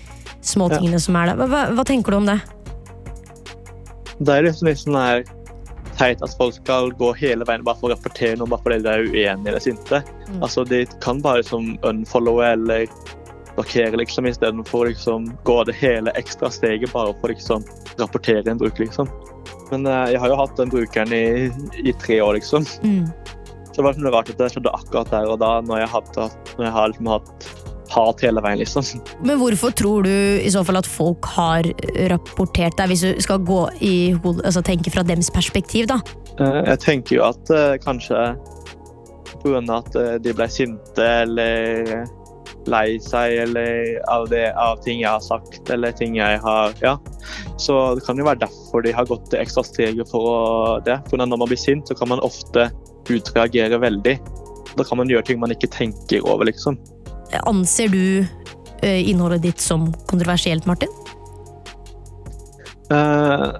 småtingene 0.49 0.99
som 1.01 1.17
er 1.19 1.31
der. 1.31 1.41
Hva, 1.41 1.49
hva, 1.51 1.63
hva 1.77 1.87
tenker 1.87 2.15
du 2.15 2.21
om 2.21 2.29
det? 2.29 2.39
Det 4.17 4.33
er 4.33 4.47
liksom 4.47 4.69
litt 4.69 4.81
sånn 4.81 4.97
her 4.97 5.25
teit 5.97 6.21
at 6.21 6.33
folk 6.37 6.55
skal 6.57 6.91
gå 6.97 7.11
hele 7.17 7.45
veien 7.47 7.63
bare 7.65 7.77
for 7.79 7.89
å 7.89 7.95
rapportere 7.95 8.37
noe 8.37 8.49
bare 8.49 8.63
fordi 8.65 8.83
de 8.85 8.91
er 8.93 9.05
uenige 9.07 9.51
eller 9.51 9.63
sinte. 9.63 10.01
Mm. 10.27 10.41
Altså, 10.41 10.65
De 10.67 10.83
kan 11.03 11.21
bare 11.23 11.41
liksom 11.41 11.75
unfollowe 11.87 12.51
eller 12.53 12.85
blokkere 13.57 13.97
liksom, 13.97 14.27
istedenfor 14.29 14.85
å 14.85 14.89
liksom, 14.91 15.31
gå 15.47 15.57
det 15.65 15.73
hele 15.79 16.13
ekstra 16.19 16.51
steget 16.53 16.93
bare 16.93 17.15
for 17.17 17.29
å 17.29 17.33
liksom, 17.33 17.65
rapportere 17.97 18.45
en 18.51 18.61
bruk. 18.61 18.79
liksom. 18.79 19.09
Men 19.71 19.87
uh, 19.89 20.05
jeg 20.11 20.21
har 20.21 20.31
jo 20.31 20.39
hatt 20.39 20.59
den 20.59 20.71
brukeren 20.71 21.13
i, 21.13 21.49
i 21.81 21.93
tre 21.97 22.21
år, 22.21 22.37
liksom. 22.37 22.67
Mm. 22.83 23.07
Så 23.65 23.81
det 23.81 23.85
var 23.85 23.95
liksom 23.95 24.11
rart 24.13 24.29
at 24.29 24.39
det 24.41 24.51
skjedde 24.53 24.75
akkurat 24.77 25.09
der 25.13 25.31
og 25.31 25.41
da, 25.41 25.57
når 25.65 25.83
jeg, 25.83 25.89
hadde, 25.95 26.29
når 26.57 26.67
jeg 26.67 26.75
har 26.77 26.93
liksom 26.93 27.09
hatt 27.13 27.49
hat 27.93 28.21
hele 28.25 28.41
veien, 28.43 28.59
liksom. 28.61 28.85
Men 29.25 29.39
hvorfor 29.41 29.73
tror 29.77 30.07
du 30.07 30.11
i 30.11 30.51
så 30.53 30.63
fall 30.67 30.79
at 30.81 30.89
folk 30.89 31.25
har 31.37 31.67
rapportert 32.11 32.77
deg, 32.79 32.91
hvis 32.91 33.05
du 33.05 33.23
skal 33.23 33.43
gå 33.47 33.61
i 33.85 33.95
altså 34.23 34.63
tenke 34.65 34.93
fra 34.93 35.05
dems 35.07 35.31
perspektiv, 35.33 35.87
da? 35.91 36.01
Eh, 36.39 36.61
Jeg 36.73 36.79
tenker 36.83 37.19
jo 37.19 37.25
at 37.27 37.51
eh, 37.53 37.77
kanskje 37.83 38.29
pga. 39.43 39.61
at 39.77 39.95
eh, 39.95 40.15
de 40.21 40.33
ble 40.33 40.47
sinte 40.51 41.03
eller 41.23 42.07
lei 42.67 42.97
seg 42.99 43.37
eller 43.45 44.01
av, 44.11 44.27
det, 44.27 44.49
av 44.59 44.81
ting 44.83 44.99
jeg 44.99 45.09
har 45.09 45.23
sagt 45.23 45.69
eller 45.71 45.93
ting 45.95 46.17
jeg 46.19 46.41
har 46.43 46.73
Ja. 46.83 46.97
Så 47.57 47.95
det 47.95 48.03
kan 48.05 48.17
jo 48.19 48.25
være 48.27 48.43
derfor 48.43 48.83
de 48.83 48.91
har 48.91 49.07
gått 49.07 49.31
det 49.31 49.39
ekstra 49.41 49.63
steget 49.65 50.09
for 50.11 50.27
å 50.27 50.37
det. 50.83 50.99
For 51.09 51.17
når 51.19 51.37
man 51.37 51.47
blir 51.47 51.59
sint, 51.59 51.87
så 51.87 51.95
kan 51.97 52.11
man 52.11 52.23
ofte 52.23 52.69
utreagere 53.07 53.79
veldig. 53.79 54.17
Da 54.77 54.83
kan 54.85 54.99
man 54.99 55.09
gjøre 55.09 55.25
ting 55.25 55.39
man 55.39 55.51
ikke 55.51 55.71
tenker 55.73 56.25
over, 56.27 56.45
liksom. 56.45 56.77
Anser 57.47 57.91
du 57.91 58.03
eh, 58.81 59.09
innholdet 59.09 59.43
ditt 59.43 59.63
som 59.63 59.89
kontroversielt, 60.09 60.67
Martin? 60.69 60.91
Uh, 62.87 63.51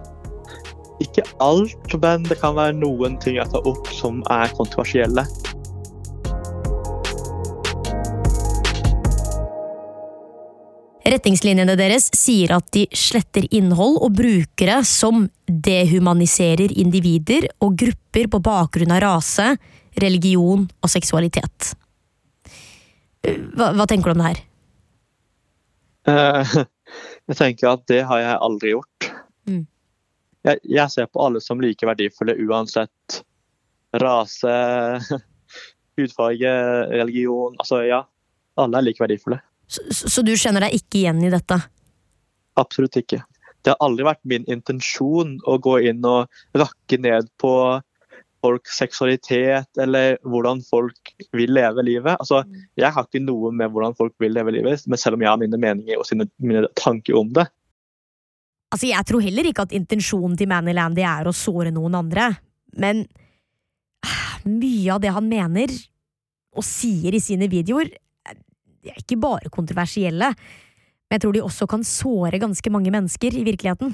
ikke 1.04 1.26
alt, 1.44 1.98
men 2.00 2.24
det 2.30 2.40
kan 2.42 2.56
være 2.58 2.78
noen 2.80 3.18
ting 3.22 3.38
jeg 3.38 3.52
tar 3.52 3.68
opp 3.68 3.90
som 3.92 4.24
er 4.32 4.54
kontroversielle. 4.56 5.28
Retningslinjene 11.08 11.78
deres 11.80 12.10
sier 12.18 12.52
at 12.58 12.66
de 12.76 12.84
sletter 12.92 13.46
innhold 13.56 13.96
og 14.04 14.16
brukere 14.18 14.82
som 14.88 15.30
dehumaniserer 15.48 16.74
individer 16.76 17.48
og 17.64 17.78
grupper 17.80 18.28
på 18.34 18.42
bakgrunn 18.44 18.92
av 18.92 19.04
rase, 19.06 19.54
religion 20.04 20.66
og 20.68 20.92
seksualitet. 20.92 21.72
Hva, 23.28 23.72
hva 23.76 23.86
tenker 23.90 24.12
du 24.12 24.16
om 24.18 24.24
det 24.24 24.32
her? 24.32 24.44
Eh, 26.08 26.58
Jeg 27.28 27.40
tenker 27.40 27.74
at 27.74 27.88
det 27.92 28.04
har 28.08 28.22
jeg 28.24 28.40
aldri 28.46 28.70
gjort. 28.72 29.08
Mm. 29.50 29.64
Jeg, 30.48 30.60
jeg 30.64 30.94
ser 30.94 31.10
på 31.12 31.24
alle 31.26 31.42
som 31.44 31.60
like 31.60 31.88
verdifulle 31.88 32.38
uansett 32.48 33.22
rase, 34.00 34.54
hudfarge, 36.00 36.54
religion. 36.94 37.58
Altså 37.60 37.82
ja, 37.88 38.04
alle 38.60 38.80
er 38.80 38.88
like 38.88 39.04
verdifulle. 39.04 39.42
Så 39.68 39.84
så 39.92 40.24
du 40.24 40.32
kjenner 40.40 40.64
deg 40.64 40.78
ikke 40.80 41.02
igjen 41.02 41.20
i 41.28 41.34
dette? 41.34 41.60
Absolutt 42.58 42.96
ikke. 43.02 43.20
Det 43.60 43.74
har 43.74 43.84
aldri 43.84 44.06
vært 44.08 44.24
min 44.24 44.48
intensjon 44.48 45.36
å 45.44 45.58
gå 45.60 45.82
inn 45.90 46.06
og 46.08 46.32
rakke 46.56 47.00
ned 47.04 47.28
på 47.42 47.52
folks 48.44 48.78
seksualitet 48.80 49.82
eller 49.82 50.18
hvordan 50.28 50.62
folk 50.66 51.14
vil 51.36 51.54
leve 51.58 51.86
livet. 51.86 52.16
Altså, 52.18 52.44
jeg 52.78 52.94
har 52.94 53.08
ikke 53.08 53.24
noe 53.24 53.52
med 53.56 53.74
hvordan 53.74 53.98
folk 53.98 54.16
vil 54.22 54.36
leve 54.38 54.54
livet, 54.56 54.86
men 54.88 55.02
selv 55.02 55.18
om 55.18 55.26
jeg 55.26 55.32
har 55.32 55.42
mine 55.42 55.60
meninger 55.62 56.00
og 56.00 56.08
sine, 56.10 56.30
mine 56.42 56.68
tanker 56.78 57.18
om 57.20 57.32
det. 57.36 57.48
Altså, 58.72 58.90
Jeg 58.90 59.06
tror 59.08 59.24
heller 59.24 59.48
ikke 59.48 59.68
at 59.68 59.76
intensjonen 59.76 60.38
til 60.38 60.50
Manny 60.52 60.76
Landy 60.76 61.06
er 61.08 61.28
å 61.28 61.36
såre 61.36 61.72
noen 61.74 61.96
andre, 61.98 62.32
men 62.78 63.06
ah, 64.06 64.42
mye 64.46 64.92
av 64.96 65.04
det 65.04 65.14
han 65.16 65.30
mener 65.30 65.72
og 66.58 66.66
sier 66.66 67.16
i 67.16 67.22
sine 67.24 67.48
videoer, 67.52 67.94
det 67.94 68.04
de 68.88 68.94
er 68.94 69.02
ikke 69.04 69.20
bare 69.20 69.52
kontroversielle, 69.52 70.32
men 71.08 71.18
jeg 71.18 71.24
tror 71.24 71.36
de 71.36 71.44
også 71.44 71.68
kan 71.70 71.84
såre 71.88 72.40
ganske 72.40 72.72
mange 72.72 72.92
mennesker 72.94 73.36
i 73.36 73.44
virkeligheten. 73.48 73.94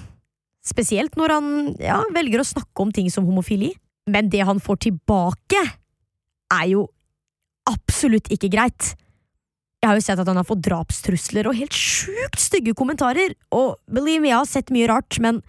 Spesielt 0.63 1.17
når 1.19 1.33
han 1.33 1.47
ja, 1.81 1.99
velger 2.15 2.41
å 2.41 2.47
snakke 2.47 2.85
om 2.85 2.93
ting 2.93 3.09
som 3.11 3.25
homofili. 3.27 3.73
Men 4.09 4.29
det 4.31 4.43
han 4.43 4.59
får 4.59 4.81
tilbake, 4.89 5.61
er 6.53 6.67
jo 6.69 6.87
absolutt 7.69 8.27
ikke 8.33 8.51
greit. 8.51 8.93
Jeg 9.83 9.89
har 9.89 9.99
jo 9.99 10.03
sett 10.05 10.19
at 10.21 10.29
han 10.29 10.39
har 10.39 10.47
fått 10.47 10.63
drapstrusler 10.63 11.47
og 11.49 11.57
helt 11.57 11.75
sjukt 11.75 12.39
stygge 12.39 12.75
kommentarer, 12.77 13.35
og 13.51 13.79
believe 13.91 14.23
me, 14.23 14.31
jeg 14.31 14.39
har 14.39 14.49
sett 14.49 14.73
mye 14.75 14.89
rart, 14.91 15.19
men 15.23 15.41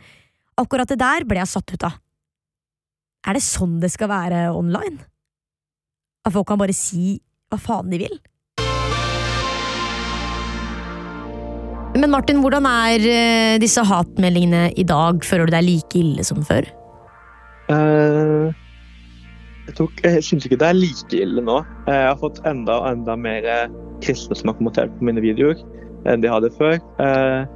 akkurat 0.59 0.91
det 0.91 0.99
der 1.03 1.27
ble 1.29 1.43
jeg 1.43 1.53
satt 1.53 1.75
ut 1.75 1.87
av. 1.87 1.99
Er 3.25 3.39
det 3.39 3.45
sånn 3.47 3.79
det 3.83 3.93
skal 3.95 4.11
være 4.11 4.47
online? 4.53 4.99
At 6.25 6.35
folk 6.35 6.49
kan 6.51 6.61
bare 6.61 6.75
si 6.77 7.19
hva 7.53 7.61
faen 7.61 7.93
de 7.93 8.01
vil? 8.03 8.17
Men 11.95 12.11
Martin, 12.11 12.41
hvordan 12.43 12.67
er 12.67 13.05
eh, 13.07 13.59
disse 13.63 13.85
hatmeldingene 13.87 14.73
i 14.75 14.83
dag? 14.89 15.23
Føler 15.23 15.47
du 15.47 15.55
deg 15.55 15.69
like 15.69 16.01
ille 16.01 16.27
som 16.27 16.43
før? 16.43 16.67
Eh, 17.73 18.53
jeg, 19.67 19.75
tok, 19.79 20.03
jeg 20.05 20.25
syns 20.27 20.45
ikke 20.49 20.59
det 20.61 20.69
er 20.69 20.77
like 20.77 21.17
ille 21.17 21.41
nå. 21.45 21.61
Eh, 21.89 21.95
Jeg 21.95 22.11
har 22.13 22.19
fått 22.21 22.43
enda 22.49 22.81
og 22.83 22.91
enda 22.93 23.17
mer 23.17 23.47
eh, 23.49 23.69
kristne 24.05 24.37
som 24.37 24.51
har 24.53 24.59
kommentert 24.59 24.93
på 24.99 25.07
mine 25.09 25.23
videoer 25.25 25.61
enn 26.05 26.21
de 26.21 26.29
hadde 26.29 26.51
før. 26.59 26.77
Uh, 27.01 27.47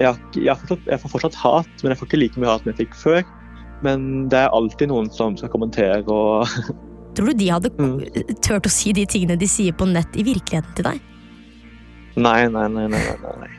Jeg, 0.00 0.16
jeg, 0.34 0.48
har 0.48 0.56
fortsatt, 0.58 0.86
jeg 0.88 0.98
får 1.02 1.10
fortsatt 1.12 1.36
hat, 1.38 1.68
men 1.84 1.92
jeg 1.92 1.98
får 2.00 2.08
ikke 2.08 2.18
like 2.22 2.40
mye 2.40 2.48
hat 2.50 2.64
som 2.64 2.70
jeg 2.72 2.78
fikk 2.80 2.94
før. 2.98 3.20
Men 3.84 4.26
det 4.32 4.38
er 4.40 4.54
alltid 4.56 4.88
noen 4.90 5.10
som 5.12 5.36
skal 5.38 5.52
kommentere 5.52 6.00
og 6.10 6.48
Tror 7.16 7.30
du 7.30 7.38
de 7.40 7.48
hadde 7.50 7.70
Mm. 7.78 8.00
turt 8.42 8.66
å 8.66 8.70
si 8.72 8.92
de 8.96 9.04
tingene 9.06 9.36
de 9.38 9.46
sier 9.50 9.72
på 9.74 9.86
nett 9.90 10.14
i 10.16 10.22
virkeligheten 10.26 10.74
til 10.78 10.86
deg? 10.88 11.00
Nei, 12.16 12.48
nei, 12.48 12.66
nei. 12.68 12.86
nei, 12.90 13.00
nei, 13.22 13.34
nei. 13.44 13.50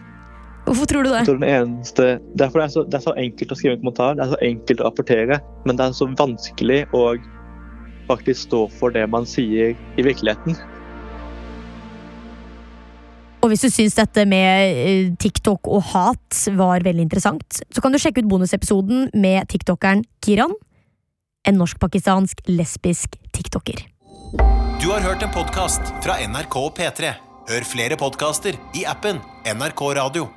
Hvorfor 0.66 0.88
tror 0.88 1.04
du 1.04 1.12
det? 1.12 1.24
Tror 1.26 1.40
den 1.42 1.50
eneste, 1.50 2.20
derfor 2.38 2.62
det 2.62 2.66
er, 2.68 2.74
så, 2.76 2.84
det 2.88 3.00
er 3.00 3.06
så 3.06 3.14
enkelt 3.18 3.54
å 3.54 3.58
skrive 3.58 3.76
en 3.76 3.82
kommentar, 3.82 4.18
det 4.18 4.26
er 4.26 4.34
så 4.34 4.42
enkelt 4.46 4.84
å 4.84 4.88
rapportere, 4.88 5.40
men 5.66 5.80
det 5.80 5.88
er 5.88 5.96
så 5.98 6.08
vanskelig 6.10 6.84
å 6.96 7.06
faktisk 8.10 8.48
stå 8.48 8.62
for 8.80 8.94
det 8.94 9.08
man 9.10 9.26
sier 9.30 9.74
i 9.74 10.06
virkeligheten. 10.06 10.58
Og 13.42 13.50
hvis 13.50 13.64
du 13.66 13.72
syns 13.74 13.98
dette 13.98 14.26
med 14.30 14.82
eh, 14.86 15.08
TikTok 15.18 15.66
og 15.66 15.88
hat 15.96 16.44
var 16.58 16.86
veldig 16.86 17.08
interessant, 17.08 17.64
så 17.74 17.82
kan 17.82 17.94
du 17.94 17.98
sjekke 18.02 18.22
ut 18.22 18.30
bonusepisoden 18.30 19.10
med 19.18 19.50
tiktokeren 19.50 20.06
Kiran, 20.22 20.54
en 21.50 21.58
norsk-pakistansk 21.58 22.44
lesbisk 22.52 23.18
tiktoker. 23.34 23.82
Du 24.82 24.90
har 24.92 25.02
hørt 25.06 25.26
en 25.26 25.34
podkast 25.34 25.90
fra 26.06 26.20
NRK 26.22 26.60
P3. 26.78 27.16
Hør 27.50 27.66
flere 27.66 27.98
podkaster 27.98 28.58
i 28.78 28.86
appen 28.90 29.18
NRK 29.50 29.84
Radio. 29.98 30.30